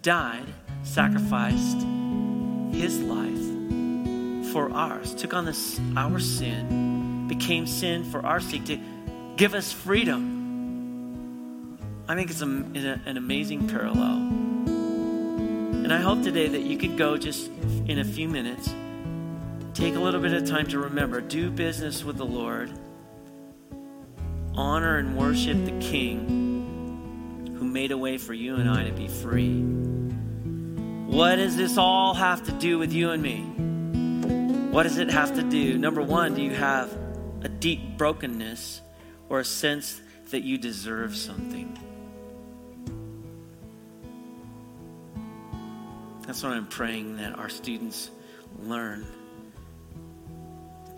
Died, 0.00 0.46
sacrificed 0.82 1.86
his 2.72 3.00
life 3.00 4.50
for 4.50 4.72
ours, 4.72 5.14
took 5.14 5.34
on 5.34 5.44
this 5.44 5.78
our 5.94 6.18
sin, 6.18 7.28
became 7.28 7.66
sin 7.66 8.04
for 8.04 8.24
our 8.24 8.40
sake 8.40 8.64
to 8.64 8.78
give 9.36 9.52
us 9.52 9.70
freedom. 9.70 10.38
I 12.08 12.14
think 12.14 12.30
it's 12.30 12.40
a, 12.40 12.46
an 12.46 13.18
amazing 13.18 13.68
parallel. 13.68 14.16
And 15.84 15.92
I 15.92 15.98
hope 15.98 16.22
today 16.22 16.48
that 16.48 16.62
you 16.62 16.78
could 16.78 16.96
go 16.96 17.18
just 17.18 17.50
in 17.86 17.98
a 17.98 18.04
few 18.04 18.26
minutes, 18.26 18.72
take 19.74 19.94
a 19.94 19.98
little 19.98 20.20
bit 20.20 20.32
of 20.32 20.44
time 20.46 20.66
to 20.68 20.78
remember, 20.78 21.20
do 21.20 21.50
business 21.50 22.04
with 22.04 22.16
the 22.16 22.26
Lord, 22.26 22.70
honor 24.54 24.98
and 24.98 25.16
worship 25.16 25.64
the 25.64 25.78
King 25.80 27.54
who 27.58 27.64
made 27.64 27.90
a 27.90 27.96
way 27.96 28.18
for 28.18 28.34
you 28.34 28.56
and 28.56 28.68
I 28.68 28.84
to 28.84 28.92
be 28.92 29.08
free. 29.08 29.62
What 31.06 31.36
does 31.36 31.56
this 31.56 31.78
all 31.78 32.14
have 32.14 32.44
to 32.46 32.52
do 32.52 32.78
with 32.78 32.92
you 32.92 33.10
and 33.10 33.22
me? 33.22 33.40
What 34.70 34.84
does 34.84 34.98
it 34.98 35.10
have 35.10 35.34
to 35.36 35.42
do? 35.42 35.78
Number 35.78 36.02
one, 36.02 36.34
do 36.34 36.42
you 36.42 36.54
have 36.54 36.92
a 37.42 37.48
deep 37.48 37.96
brokenness 37.98 38.82
or 39.28 39.40
a 39.40 39.44
sense 39.44 40.00
that 40.30 40.42
you 40.42 40.58
deserve 40.58 41.16
something? 41.16 41.78
That's 46.26 46.42
what 46.42 46.52
I'm 46.52 46.66
praying 46.66 47.16
that 47.16 47.38
our 47.38 47.48
students 47.48 48.10
learn. 48.58 49.06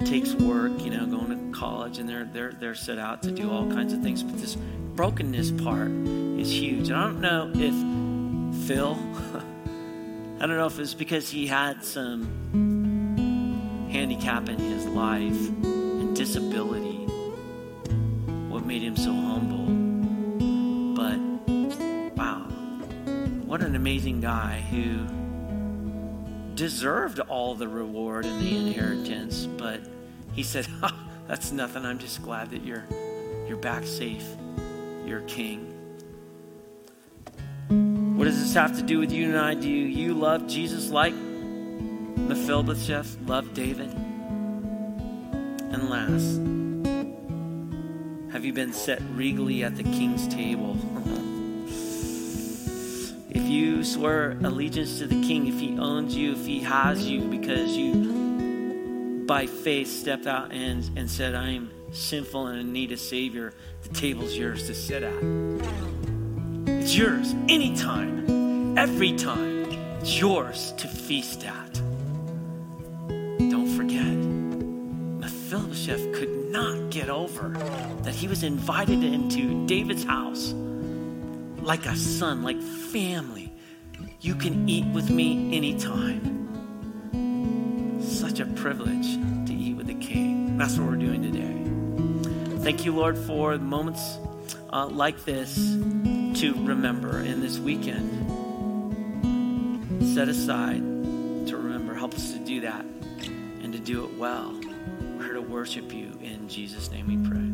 Takes 0.01 0.35
work, 0.35 0.73
you 0.81 0.91
know, 0.91 1.07
going 1.07 1.53
to 1.53 1.59
college 1.59 1.99
and 1.99 2.09
they're 2.09 2.25
they're 2.25 2.53
they're 2.53 2.75
set 2.75 2.99
out 2.99 3.23
to 3.23 3.31
do 3.31 3.51
all 3.51 3.71
kinds 3.71 3.93
of 3.93 4.03
things, 4.03 4.23
but 4.23 4.39
this 4.39 4.57
brokenness 4.95 5.51
part 5.63 5.91
is 5.91 6.51
huge. 6.51 6.89
And 6.89 6.97
I 6.97 7.05
don't 7.05 7.21
know 7.21 7.51
if 7.55 8.67
Phil 8.67 8.95
I 10.41 10.47
don't 10.47 10.57
know 10.57 10.67
if 10.67 10.79
it's 10.79 10.95
because 10.95 11.31
he 11.31 11.47
had 11.47 11.85
some 11.85 13.89
handicap 13.91 14.49
in 14.49 14.59
his 14.59 14.87
life 14.87 15.49
and 15.63 16.15
disability, 16.15 17.07
what 18.51 18.67
made 18.67 18.83
him 18.83 18.97
so 18.97 19.13
humble. 19.13 19.65
But 20.97 21.19
wow, 22.17 22.41
what 23.47 23.63
an 23.63 23.77
amazing 23.77 24.21
guy 24.21 24.61
who 24.71 25.07
deserved 26.55 27.21
all 27.21 27.55
the 27.55 27.69
reward 27.69 28.25
and 28.25 28.41
the 28.41 28.57
inheritance, 28.57 29.47
but 29.47 29.81
he 30.33 30.43
said, 30.43 30.67
"That's 31.27 31.53
nothing. 31.53 31.85
I'm 31.85 31.99
just 31.99 32.23
glad 32.23 32.51
that 32.51 32.65
you're 32.65 32.85
you're 33.49 33.57
back 33.57 33.85
safe. 33.85 34.27
You're 35.07 35.23
king." 35.23 35.71
What 38.17 38.25
does 38.25 38.41
this 38.41 38.55
have 38.55 38.77
to 38.77 38.83
do 38.83 38.99
with 38.99 39.13
you 39.13 39.27
and 39.27 39.39
I? 39.39 39.55
Do 39.55 39.69
you 39.69 40.15
love 40.15 40.47
Jesus 40.47 40.91
like 40.91 41.15
Mephibosheth 41.15 43.19
loved 43.27 43.55
David? 43.55 43.91
And 45.73 45.91
last, 45.91 46.41
have 48.33 48.45
you 48.45 48.53
been 48.53 48.73
set 48.73 49.03
regally 49.13 49.65
at 49.65 49.77
the 49.77 49.83
king's 49.83 50.29
table? 50.29 50.77
You 53.55 53.85
swear 53.85 54.33
allegiance 54.43 54.99
to 54.99 55.07
the 55.07 55.23
king, 55.23 55.47
if 55.47 55.61
he 55.61 55.79
owns 55.79 56.17
you, 56.17 56.33
if 56.33 56.45
he 56.45 56.61
has 56.61 57.07
you, 57.07 57.21
because 57.23 57.77
you 57.77 59.25
by 59.27 59.47
faith 59.47 59.89
stepped 59.89 60.27
out 60.27 60.53
and, 60.53 60.91
and 60.99 61.11
said, 61.11 61.35
I 61.35 61.51
am 61.51 61.71
sinful 61.93 62.49
and 62.49 62.61
in 62.61 62.73
need 62.73 62.93
of 62.93 62.99
Savior, 62.99 63.55
the 63.83 63.89
table's 63.91 64.37
yours 64.37 64.67
to 64.67 64.75
sit 64.75 65.03
at. 65.03 65.15
It's 66.67 66.95
yours 66.97 67.33
anytime, 67.49 68.77
every 68.77 69.13
time. 69.13 69.65
It's 70.01 70.19
yours 70.19 70.73
to 70.77 70.89
feast 70.89 71.45
at. 71.45 71.75
Don't 73.39 73.69
forget, 73.77 74.05
Mephibosheth 75.21 76.13
could 76.13 76.51
not 76.51 76.91
get 76.91 77.09
over 77.09 77.51
that 78.03 78.15
he 78.15 78.29
was 78.29 78.43
invited 78.43 79.03
into 79.03 79.65
David's 79.67 80.05
house 80.05 80.53
like 81.65 81.87
a 81.87 81.97
son, 81.97 82.43
like 82.43 82.61
family. 82.61 83.51
You 84.21 84.35
can 84.35 84.69
eat 84.69 84.85
with 84.93 85.09
me 85.11 85.57
anytime. 85.57 86.43
Such 88.03 88.41
a 88.41 88.47
privilege 88.47 89.15
to 89.47 89.55
eat 89.55 89.75
with 89.77 89.87
the 89.87 89.95
king. 89.95 90.59
That's 90.59 90.77
what 90.77 90.89
we're 90.89 90.97
doing 90.97 91.23
today. 91.23 92.61
Thank 92.63 92.85
you, 92.85 92.95
Lord, 92.95 93.17
for 93.17 93.57
moments 93.57 94.19
uh, 94.73 94.87
like 94.87 95.25
this 95.25 95.55
to 95.55 96.55
remember 96.67 97.21
in 97.21 97.41
this 97.41 97.59
weekend. 97.59 98.11
Set 100.15 100.29
aside 100.29 100.83
to 101.47 101.57
remember. 101.57 101.95
Help 101.95 102.15
us 102.15 102.33
to 102.33 102.39
do 102.41 102.61
that 102.61 102.85
and 103.63 103.73
to 103.73 103.79
do 103.79 104.05
it 104.05 104.19
well. 104.19 104.53
We're 105.17 105.25
here 105.25 105.35
to 105.35 105.41
worship 105.41 105.93
you. 105.93 106.19
In 106.21 106.47
Jesus' 106.49 106.91
name 106.91 107.07
we 107.07 107.17
pray. 107.29 107.54